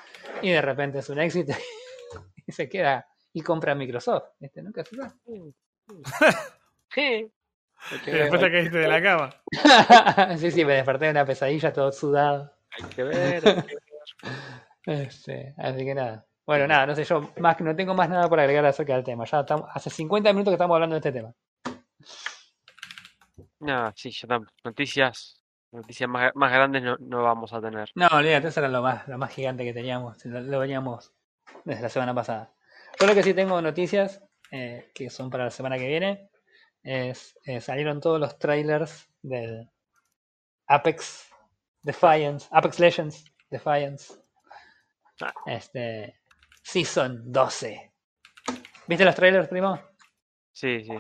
[0.44, 1.54] y de repente es un éxito
[2.46, 4.30] y se queda y compra Microsoft.
[4.40, 5.12] Este nunca se va.
[6.94, 7.28] Sí.
[8.06, 9.30] Y después te caíste de la cama.
[10.38, 12.52] sí, sí, me desperté de una pesadilla todo sudado.
[12.72, 13.18] Hay que ver.
[13.18, 13.66] hay que ver.
[14.88, 16.26] Este, así que nada.
[16.46, 19.26] Bueno, nada, no sé, yo más, no tengo más nada por agregar acerca del tema.
[19.26, 21.34] Ya estamos, hace 50 minutos que estamos hablando de este tema.
[23.60, 24.48] No, sí, ya estamos.
[24.64, 25.42] Noticias,
[25.74, 27.92] noticias más, más grandes no, no vamos a tener.
[27.96, 30.24] No, olvídate, eso era lo más, lo más gigante que teníamos.
[30.26, 31.12] Lo, lo veníamos
[31.66, 32.54] desde la semana pasada.
[32.98, 36.30] Yo lo que sí tengo noticias, eh, que son para la semana que viene,
[36.88, 39.70] es eh, salieron todos los trailers del
[40.68, 41.30] Apex
[41.82, 44.14] Defiance, Apex Legends Defiance.
[45.22, 45.34] Ah.
[45.46, 46.22] Este
[46.62, 47.92] Season 12.
[48.88, 49.82] ¿Viste los trailers, primo?
[50.54, 50.98] Sí, sí.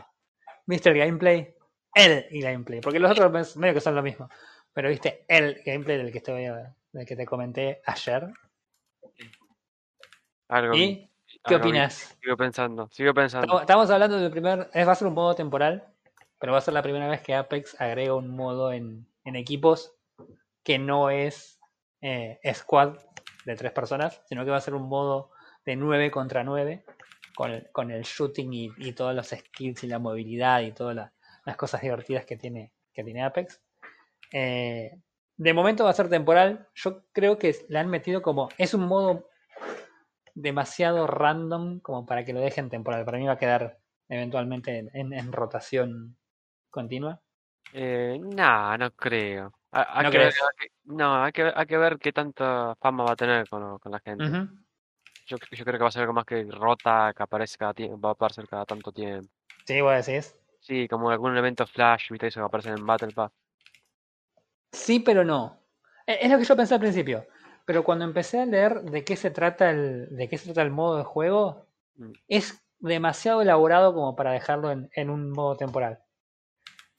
[0.65, 1.55] ¿Viste el gameplay?
[1.93, 4.29] El gameplay, porque los otros medio que son lo mismo.
[4.73, 6.47] Pero viste el gameplay del que estoy
[6.91, 8.27] del que te comenté ayer.
[10.49, 10.75] Algo.
[10.75, 11.09] ¿Y
[11.47, 12.17] qué opinas?
[12.21, 13.59] Sigo pensando, sigo pensando.
[13.61, 14.69] Estamos, hablando del primer.
[14.75, 15.85] Va a ser un modo temporal,
[16.39, 19.93] pero va a ser la primera vez que Apex agrega un modo en, en equipos
[20.63, 21.59] que no es
[22.01, 22.97] eh, squad
[23.45, 25.31] de tres personas, sino que va a ser un modo
[25.65, 26.83] de 9 contra 9
[27.35, 30.95] con el, con el shooting y, y todos los skills y la movilidad y todas
[30.95, 31.13] la-
[31.45, 33.61] las cosas divertidas que tiene, que tiene Apex.
[34.33, 34.99] Eh,
[35.37, 36.67] de momento va a ser temporal.
[36.75, 38.49] Yo creo que le han metido como.
[38.57, 39.29] Es un modo
[40.41, 43.05] demasiado random como para que lo dejen temporal.
[43.05, 43.77] Para mí va a quedar
[44.09, 46.15] eventualmente en, en- en rotación
[46.69, 47.19] continua.
[47.73, 49.53] Eh, no, no creo.
[49.71, 50.33] ¿No que ver-
[50.85, 53.99] no, hay que, hay que ver qué tanta fama va a tener con, con la
[53.99, 54.25] gente.
[55.27, 58.09] Yo creo que va a ser algo más que rota, que aparece cada tiempo, va
[58.09, 59.29] a aparecer cada tanto tiempo.
[59.67, 60.33] Sí, vos decís.
[60.61, 63.31] Sí, como algún evento flash, viste, eso que aparece en Battle Pass.
[64.71, 65.59] Sí, pero no.
[66.05, 67.25] E- Es lo que yo pensé al principio.
[67.67, 70.71] Pero cuando empecé a leer de qué se trata el, de qué se trata el
[70.71, 72.11] modo de juego, Mm.
[72.27, 75.99] es demasiado elaborado como para dejarlo en, en un modo temporal.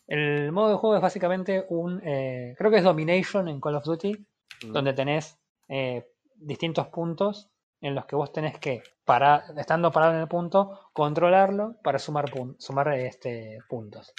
[0.09, 3.85] El modo de juego es básicamente un, eh, creo que es Domination en Call of
[3.85, 4.27] Duty,
[4.65, 4.73] Mm.
[4.73, 5.39] donde tenés
[5.69, 7.49] eh, distintos puntos
[7.81, 12.25] en los que vos tenés que, parar, estando parado en el punto, controlarlo para sumar,
[12.59, 14.13] sumar este, puntos.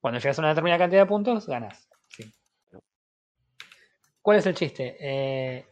[0.00, 1.87] Cuando llegas a una determinada cantidad de puntos, ganas.
[4.28, 4.94] ¿Cuál es el chiste?
[5.00, 5.64] Eh,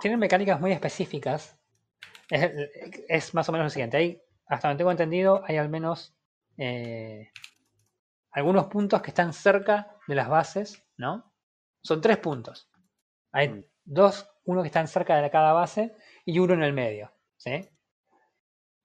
[0.00, 1.56] tienen mecánicas muy específicas.
[2.28, 2.50] Es,
[3.08, 3.98] es más o menos lo siguiente.
[3.98, 6.12] Hay, hasta donde tengo entendido, hay al menos
[6.56, 7.30] eh,
[8.32, 11.32] algunos puntos que están cerca de las bases, ¿no?
[11.84, 12.68] Son tres puntos.
[13.30, 13.64] Hay Mm.
[13.84, 15.94] dos, uno que están cerca de cada base
[16.24, 17.68] y uno en el medio, ¿sí?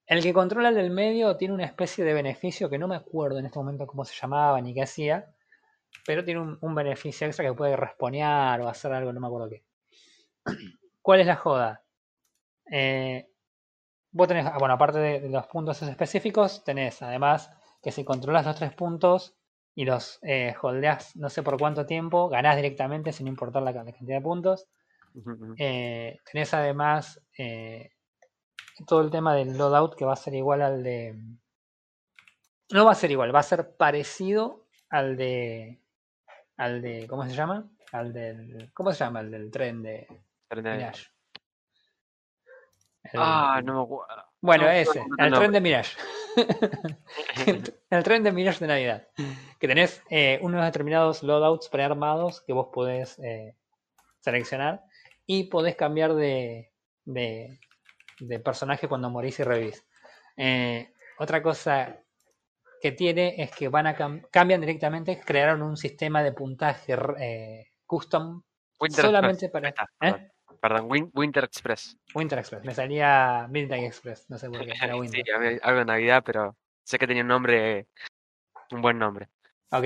[0.06, 3.40] El que controla el del medio tiene una especie de beneficio que no me acuerdo
[3.40, 5.34] en este momento cómo se llamaba ni qué hacía,
[6.04, 9.48] pero tiene un, un beneficio extra que puede responear o hacer algo, no me acuerdo
[9.50, 9.64] qué.
[11.02, 11.84] ¿Cuál es la joda?
[12.72, 13.28] Eh,
[14.12, 17.50] vos tenés, ah, bueno, aparte de, de los puntos específicos, tenés además
[17.82, 19.36] que si controlas los tres puntos
[19.74, 23.84] y los eh, holdeás no sé por cuánto tiempo, ganás directamente sin importar la, ca-
[23.84, 24.68] la cantidad de puntos.
[25.58, 27.90] Eh, tenés además eh,
[28.86, 31.18] todo el tema del loadout que va a ser igual al de.
[32.74, 35.80] No va a ser igual, va a ser parecido al de.
[36.56, 37.06] Al de.
[37.06, 37.68] ¿Cómo se llama?
[37.92, 38.70] Al del.
[38.72, 39.20] ¿Cómo se llama?
[39.20, 40.06] El del tren de
[40.48, 41.06] Tren de- Mirage.
[43.04, 44.24] El- Ah, no me acuerdo.
[44.40, 45.96] bueno, no, ese, no, no, el tren de Mirage.
[47.90, 49.08] el tren de Mirage de Navidad.
[49.58, 53.54] Que tenés eh, unos determinados loadouts prearmados que vos podés eh,
[54.20, 54.82] seleccionar
[55.24, 56.72] y podés cambiar de,
[57.04, 57.58] de,
[58.20, 59.84] de personaje cuando morís y revivís.
[60.36, 61.96] Eh, otra cosa
[62.80, 67.66] que tiene es que van a cam- cambian directamente, crearon un sistema de puntaje eh,
[67.86, 68.42] custom
[68.78, 69.74] Winter solamente Express.
[70.00, 70.30] para ¿eh?
[70.60, 70.86] perdón.
[70.90, 71.96] Win- Winter Express.
[72.14, 72.64] Winter Express.
[72.64, 75.24] Me salía Midnight Express, no sé por qué, era Winter.
[75.24, 77.86] Sí, algo de Navidad, pero sé que tenía un nombre,
[78.70, 79.28] un buen nombre.
[79.72, 79.84] Ok.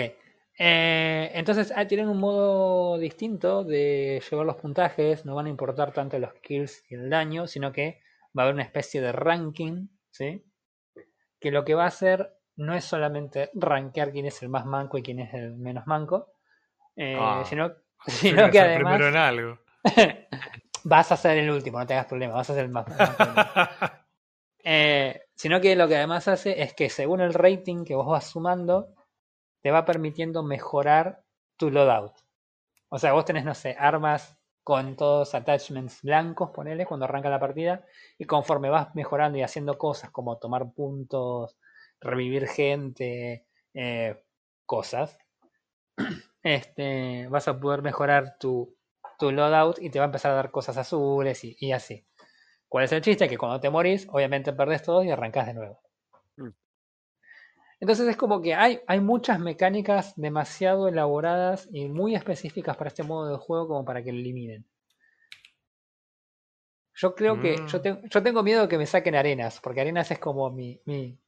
[0.62, 5.24] Eh, entonces ah, tienen un modo distinto de llevar los puntajes.
[5.24, 8.00] No van a importar tanto los kills y el daño, sino que
[8.36, 10.44] va a haber una especie de ranking, ¿sí?
[11.40, 14.98] que lo que va a hacer no es solamente rankear quién es el más manco
[14.98, 16.32] y quién es el menos manco,
[16.96, 17.72] eh, Ah, sino,
[18.06, 19.58] sino que además primero en algo.
[20.84, 23.24] vas a ser el último, no te hagas problema, vas a ser el más manco.
[24.62, 28.26] Eh, sino que lo que además hace es que según el rating que vos vas
[28.26, 28.94] sumando,
[29.62, 31.22] te va permitiendo mejorar
[31.56, 32.12] tu loadout.
[32.90, 37.40] O sea, vos tenés, no sé, armas con todos attachments blancos, ponele, cuando arranca la
[37.40, 37.84] partida,
[38.18, 41.56] y conforme vas mejorando y haciendo cosas como tomar puntos,
[42.00, 44.22] revivir gente, eh,
[44.66, 45.18] cosas,
[46.42, 48.76] este, vas a poder mejorar tu,
[49.18, 52.06] tu loadout y te va a empezar a dar cosas azules y, y así.
[52.68, 53.28] ¿Cuál es el chiste?
[53.28, 55.80] Que cuando te morís, obviamente perdés todo y arrancás de nuevo.
[56.36, 56.50] Mm.
[57.80, 63.02] Entonces es como que hay, hay muchas mecánicas demasiado elaboradas y muy específicas para este
[63.02, 64.66] modo de juego como para que lo eliminen.
[66.94, 67.66] Yo creo que Mm.
[67.66, 71.18] yo, te- yo tengo miedo que me saquen arenas, porque arenas es como mi, mi,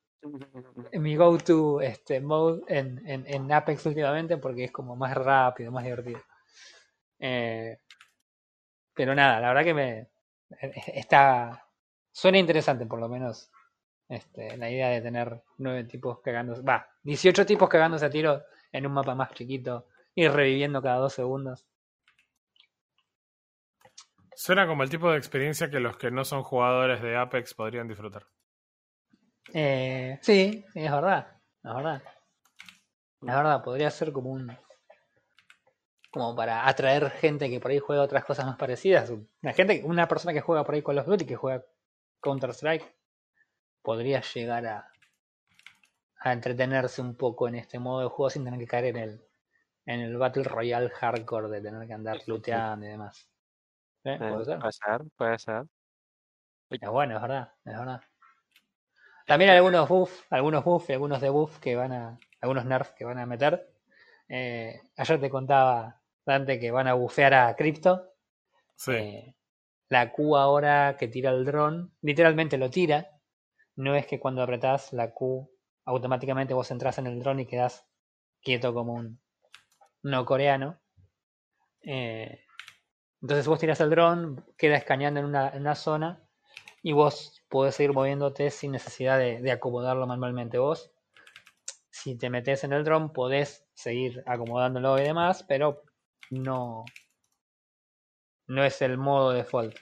[0.92, 6.20] mi go-to este, mode en, en, Apex últimamente porque es como más rápido, más divertido.
[7.18, 7.78] Eh,
[8.94, 10.08] pero nada, la verdad que me
[10.94, 11.66] está
[12.12, 13.50] suena interesante por lo menos
[14.08, 18.86] este, la idea de tener nueve tipos cagándose, va, 18 tipos cagándose a tiro en
[18.86, 21.66] un mapa más chiquito y reviviendo cada dos segundos.
[24.34, 27.88] Suena como el tipo de experiencia que los que no son jugadores de Apex podrían
[27.88, 28.26] disfrutar.
[29.54, 32.02] Eh, sí, es verdad, es verdad.
[33.22, 34.54] Es verdad, podría ser como un.
[36.12, 39.10] como para atraer gente que por ahí juega otras cosas más parecidas.
[39.10, 41.64] Una gente, una persona que juega por ahí Call of Duty, que juega
[42.20, 42.94] Counter Strike,
[43.82, 44.88] podría llegar a,
[46.20, 49.22] a entretenerse un poco en este modo de juego sin tener que caer en el,
[49.86, 53.28] en el Battle Royale hardcore de tener que andar looteando y demás.
[54.04, 54.20] ¿Eh?
[54.20, 54.58] Eh, ¿Puede ser?
[54.58, 55.64] Puede ser, puede ser.
[56.70, 58.02] Es bueno, es verdad, es verdad.
[59.26, 63.04] También hay algunos buff, algunos buff y algunos debuff que van a, algunos nerfs que
[63.04, 63.70] van a meter.
[64.28, 68.14] Eh, ayer te contaba, Dante, que van a bufear a Crypto.
[68.76, 68.92] Sí.
[68.92, 69.34] Eh,
[69.88, 73.10] la Q ahora que tira el dron, literalmente lo tira.
[73.76, 75.50] No es que cuando apretás la Q,
[75.84, 77.86] automáticamente vos entras en el dron y quedás
[78.40, 79.20] quieto como un
[80.02, 80.80] no coreano.
[81.82, 82.44] Eh,
[83.20, 86.26] entonces vos tirás el dron, queda escaneando en una, en una zona
[86.82, 90.90] y vos podés seguir moviéndote sin necesidad de, de acomodarlo manualmente vos.
[91.90, 95.82] Si te metes en el dron, podés seguir acomodándolo y demás, pero
[96.30, 96.84] no,
[98.48, 99.76] no es el modo default.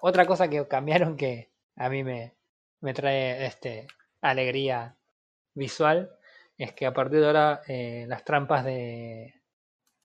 [0.00, 2.36] Otra cosa que cambiaron que a mí me,
[2.80, 3.88] me trae este
[4.20, 4.96] alegría
[5.54, 6.16] visual
[6.56, 9.42] es que a partir de ahora eh, las trampas de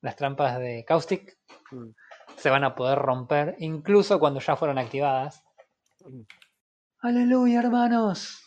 [0.01, 1.37] las trampas de caustic
[1.71, 1.89] Mm.
[2.37, 5.43] se van a poder romper incluso cuando ya fueron activadas.
[7.01, 8.43] Aleluya, hermanos.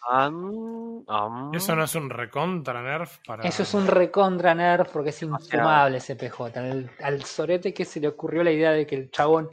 [1.53, 3.47] Eso no es un recontra nerf para.
[3.49, 6.59] Eso es un recontra nerf porque es infumable ese PJ.
[6.59, 9.49] Al, al sorete que se le ocurrió la idea de que el chabón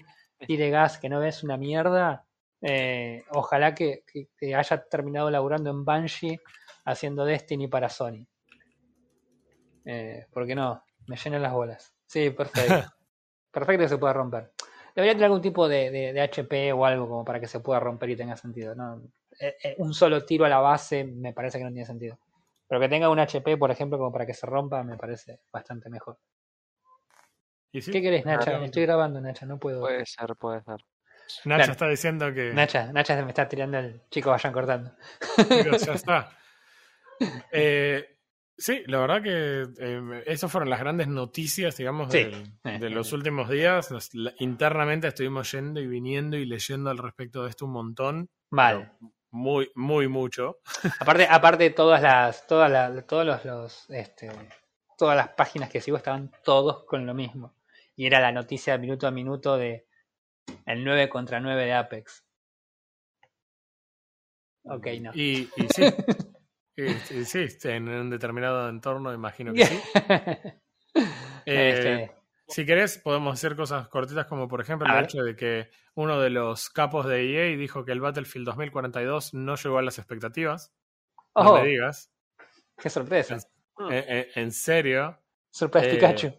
[0.45, 2.25] tire gas que no ves una mierda.
[2.61, 6.39] eh, ojalá que, que- que haya terminado laburando en Banshee
[6.85, 8.25] haciendo Destiny para Sony.
[9.85, 11.93] Eh, porque no, me llenan las bolas.
[12.07, 12.91] Sí, perfecto.
[13.51, 14.51] perfecto que se pueda romper.
[14.97, 17.79] Debería tener algún tipo de, de- de HP o algo como para que se pueda
[17.79, 18.73] romper y tenga sentido.
[18.73, 18.99] ¿no?
[19.39, 22.17] Eh, eh, un solo tiro a la base me parece que no tiene sentido.
[22.67, 25.91] Pero que tenga un HP, por ejemplo, como para que se rompa, me parece bastante
[25.91, 26.17] mejor.
[27.71, 28.45] Y sí, ¿Qué querés, Nacha?
[28.45, 28.63] claro.
[28.65, 29.81] Estoy grabando, Nacha, no puedo.
[29.81, 30.77] Puede ser, puede ser.
[31.45, 31.71] Nacha Claro.
[31.73, 32.51] está diciendo que.
[32.53, 34.91] Nacha, Nacha se me está tirando el chico, vayan cortando.
[35.47, 36.31] Chicos, ya está.
[37.51, 38.16] Eh,
[38.57, 42.29] sí, la verdad que eh, esas fueron las grandes noticias, digamos, Sí.
[42.63, 43.91] de los últimos días.
[43.91, 48.29] Nos- la- internamente estuvimos yendo y viniendo y leyendo al respecto de esto un montón.
[48.51, 48.93] Mal.
[49.31, 50.59] Muy, muy mucho.
[51.01, 54.31] Aparte, aparte todas las, todas las, todos los, los, este,
[54.97, 57.53] todas las páginas que sigo estaban todos con lo mismo.
[57.95, 59.85] Y era la noticia minuto a minuto de
[60.65, 62.23] el 9 contra 9 de Apex.
[64.63, 65.11] Ok, no.
[65.13, 65.83] Y, y sí.
[66.77, 69.79] y sí, en un determinado entorno, imagino que sí.
[71.45, 72.15] Eh, Este,
[72.47, 76.29] Si querés, podemos hacer cosas cortitas como por ejemplo el hecho de que uno de
[76.29, 80.73] los capos de EA dijo que el Battlefield 2042 no llegó a las expectativas.
[81.35, 82.11] No oh, me digas.
[82.77, 83.37] qué sorpresa.
[83.77, 83.91] Mm.
[83.91, 85.19] En, en- en serio.
[85.51, 86.33] Sorpresa eh, Pikachu.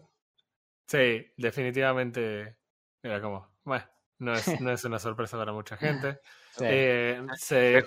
[0.87, 2.57] Sí, definitivamente
[3.03, 3.85] era como, bueno,
[4.19, 6.19] no es, no es una sorpresa para mucha gente.
[6.51, 6.65] Sí.
[6.67, 7.83] Eh, se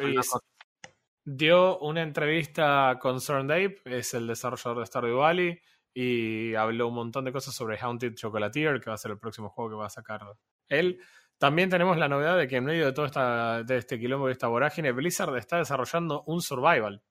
[1.25, 5.61] dio una entrevista a Concerned Ape, es el desarrollador de Stardew Valley,
[5.95, 9.51] y habló un montón de cosas sobre Haunted Chocolatier, que va a ser el próximo
[9.51, 10.23] juego que va a sacar
[10.69, 11.01] él.
[11.39, 14.33] También tenemos la novedad de que en medio de todo esta, de este quilombo y
[14.33, 17.03] esta vorágine, Blizzard está desarrollando un survival.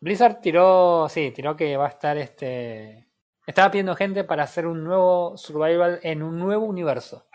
[0.00, 3.08] Blizzard tiró, sí, tiró que va a estar este.
[3.46, 7.26] Estaba pidiendo gente para hacer un nuevo survival en un nuevo universo.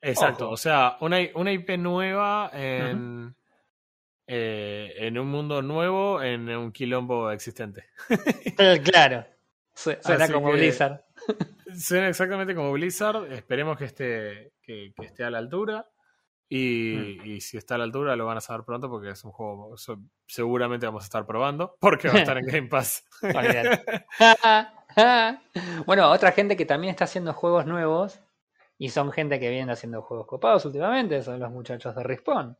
[0.00, 0.54] Exacto, Ojo.
[0.54, 3.34] o sea, una, una IP nueva en,
[4.28, 7.86] eh, en un mundo nuevo, en un quilombo existente.
[8.58, 9.24] Eh, Claro.
[9.74, 11.00] Su- Suena Así como que- Blizzard.
[11.74, 15.86] Suena exactamente como Blizzard, esperemos que esté, que, que esté a la altura.
[16.50, 19.32] Y, y si está a la altura lo van a saber pronto porque es un
[19.32, 23.04] juego so- seguramente vamos a estar probando porque va a estar en Game Pass.
[25.86, 28.20] Bueno, otra gente que también está haciendo juegos nuevos
[28.78, 32.56] y son gente que viene haciendo juegos copados últimamente, son los muchachos de Respawn,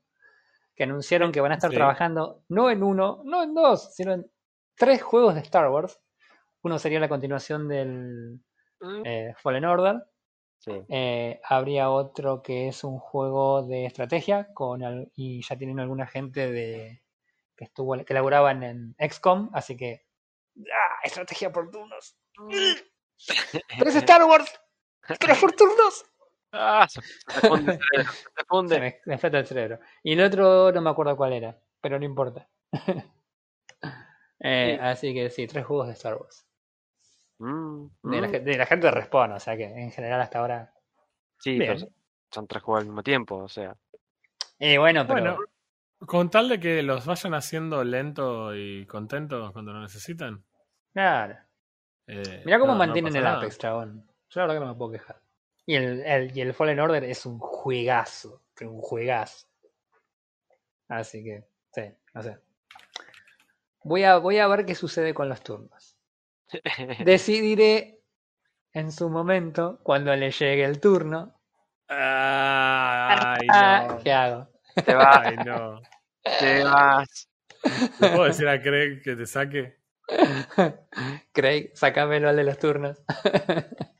[0.79, 1.77] que anunciaron que van a estar Sí.
[1.77, 4.31] trabajando no en uno, no en dos, sino en
[4.77, 5.99] tres juegos de Star Wars.
[6.63, 8.41] Uno sería la continuación del
[8.81, 10.05] Mm, eh, Fallen Order.
[10.61, 10.71] Sí.
[10.89, 16.07] Eh, habría otro que es un juego de estrategia con al- y ya tienen alguna
[16.07, 17.03] gente de
[17.57, 20.07] que estuvo que laboraban en XCOM, así que
[20.73, 20.99] ¡ah!
[21.03, 22.17] estrategia por turnos.
[23.79, 24.61] Pero es Star Wars,
[25.21, 26.05] pero por turnos.
[26.61, 27.01] Ah, se,
[27.41, 28.13] funde el cerebro,
[28.69, 29.79] se me, me explota el cerebro.
[30.03, 32.49] Y el otro no me acuerdo cuál era, pero no importa.
[34.41, 34.85] Eh, Sí.
[34.87, 36.47] Así que sí, tres juegos de Star Wars.
[37.39, 38.31] Mm, De, la, mm.
[38.45, 40.73] de la gente de Respawn, o sea que en general hasta ahora.
[41.41, 41.77] Sí, pero
[42.31, 43.77] son- tres juegos al mismo tiempo, o sea.
[44.61, 45.21] Y bueno, pero.
[45.37, 45.39] Bueno,
[46.07, 50.45] con tal de que los vayan haciendo lento y contentos cuando lo necesitan.
[50.93, 51.37] Claro.
[52.07, 53.27] eh, Mirá cómo no- mantienen el.
[53.27, 54.07] Apex, chabón.
[54.31, 55.21] Yo la verdad que no me puedo quejar.
[55.69, 58.41] Y el, el- y el Fallen Order es un juegazo.
[58.63, 59.47] Un juegazo.
[60.89, 61.45] Así que,
[61.75, 61.83] sí,
[62.15, 62.39] no sé.
[63.85, 65.95] Voy a, voy a ver qué sucede con los turnos.
[67.05, 68.01] Decidiré
[68.73, 71.39] en su momento, cuando le llegue el turno,
[71.87, 73.99] Ay, ah, no.
[74.03, 74.49] ¿qué hago?
[74.87, 75.83] Te vas, Ay, no.
[76.23, 77.29] te vas.
[78.01, 79.77] ¿Le puedo decir a Craig que te saque?
[81.33, 83.03] Craig, sacámelo al de los turnos.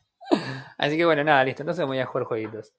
[0.79, 1.63] Así que bueno, nada, listo.
[1.63, 2.73] Entonces voy a jugar jueguitos.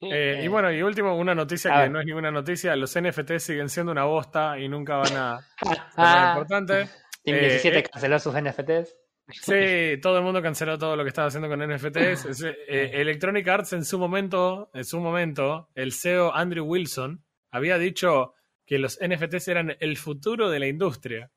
[0.00, 1.90] Eh, Eh, y bueno, y último, una noticia a que ver.
[1.92, 2.74] no es ninguna noticia.
[2.74, 6.88] Los NFT siguen siendo una bosta y nunca van a ser Ah, importante.
[7.24, 7.82] Team eh, 17 eh.
[7.84, 8.96] canceló sus NFTs.
[9.28, 12.42] Sí, todo el mundo canceló todo lo que estaba haciendo con NFTs.
[12.42, 12.54] Eh,
[13.00, 18.34] Electronic Arts en su momento, en su momento, el CEO Andrew Wilson había dicho
[18.66, 21.30] que los NFTs eran el futuro de la industria.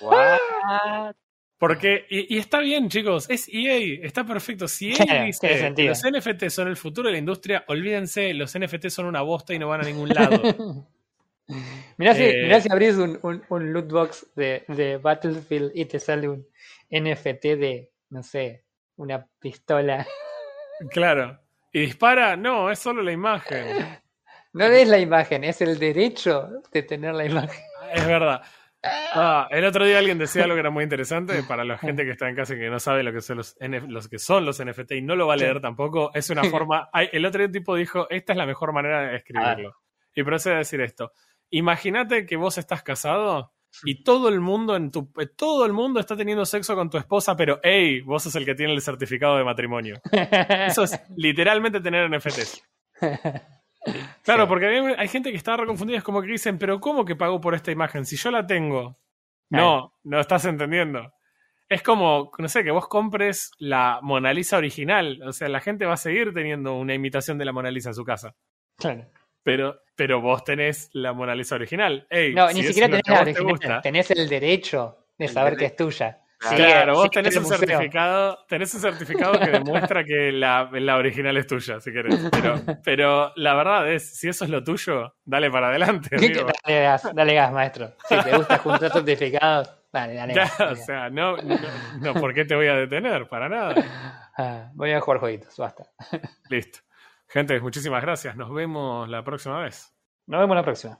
[0.00, 0.38] What?
[1.60, 4.66] Porque, y, y está bien, chicos, es EA, está perfecto.
[4.66, 8.88] Si EA Claro, dice los NFT son el futuro de la industria, olvídense, los NFT
[8.88, 10.40] son una bosta y no van a ningún lado.
[11.98, 12.42] mirá, si, Eh.
[12.44, 16.46] mirá si abrís un, un, un loot box de, de Battlefield y te sale un
[16.90, 18.64] NFT de, no sé,
[18.96, 20.06] una pistola.
[20.90, 21.38] claro.
[21.74, 22.36] ¿Y dispara?
[22.36, 23.66] No, es solo la imagen.
[24.52, 27.62] No es la imagen, es el derecho de tener la imagen.
[27.94, 28.42] Es verdad.
[28.82, 32.12] Ah, el otro día alguien decía algo que era muy interesante para la gente que
[32.12, 34.92] está en casa y que no sabe lo que son los, que son los NFT
[34.92, 36.10] y no lo va a leer tampoco.
[36.14, 36.88] Es una forma.
[36.94, 39.76] el otro tipo dijo: Esta es la mejor manera de escribirlo.
[40.14, 41.12] Y procede a decir esto:
[41.50, 43.52] Imagínate que vos estás casado
[43.84, 47.36] y todo el mundo en tu todo el mundo está teniendo sexo con tu esposa,
[47.36, 50.00] pero hey, vos sos el que tiene el certificado de matrimonio.
[50.66, 52.62] Eso es literalmente tener NFTs.
[54.22, 54.48] Claro, Sí.
[54.48, 57.40] porque hay, hay gente que está reconfundida, es como que dicen, pero ¿cómo que pago
[57.40, 58.04] por esta imagen?
[58.04, 58.98] Si yo la tengo.
[59.48, 61.12] No, no estás entendiendo.
[61.68, 65.20] Es como, no sé, que vos compres la Mona Lisa original.
[65.26, 67.94] O sea, la gente va a seguir teniendo una imitación de la Mona Lisa en
[67.94, 68.34] su casa.
[68.76, 69.06] Claro.
[69.42, 72.06] Pero, pero vos tenés la Mona Lisa original.
[72.10, 75.56] Ey, No, si ni siquiera tenés la te original, tenés el derecho de El saber
[75.56, 76.20] que es tuya.
[76.40, 77.58] Claro, vos tenés un museo.
[77.58, 82.18] certificado, tenés un certificado que demuestra que la, la original es tuya, si querés.
[82.30, 86.16] Pero, pero la verdad es, si eso es lo tuyo, dale para adelante.
[86.16, 86.46] amigo.
[86.64, 87.92] Dale gas, dale gas, maestro.
[88.08, 90.60] Si te gusta juntar certificados, dale, dale gas.
[90.60, 91.56] O sea, no, no,
[92.00, 93.28] no, ¿por qué te voy a detener?
[93.28, 93.74] Para nada.
[94.38, 95.84] Ah, voy a jugar jueguitos, basta.
[96.48, 96.78] Listo.
[97.28, 98.34] Gente, muchísimas gracias.
[98.34, 99.94] Nos vemos la próxima vez.
[100.26, 100.98] Nos vemos la próxima.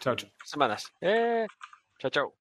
[0.00, 0.30] Chao, chao.
[0.44, 0.92] Semanas.
[1.00, 1.46] Eh,
[1.98, 2.39] chao, chao.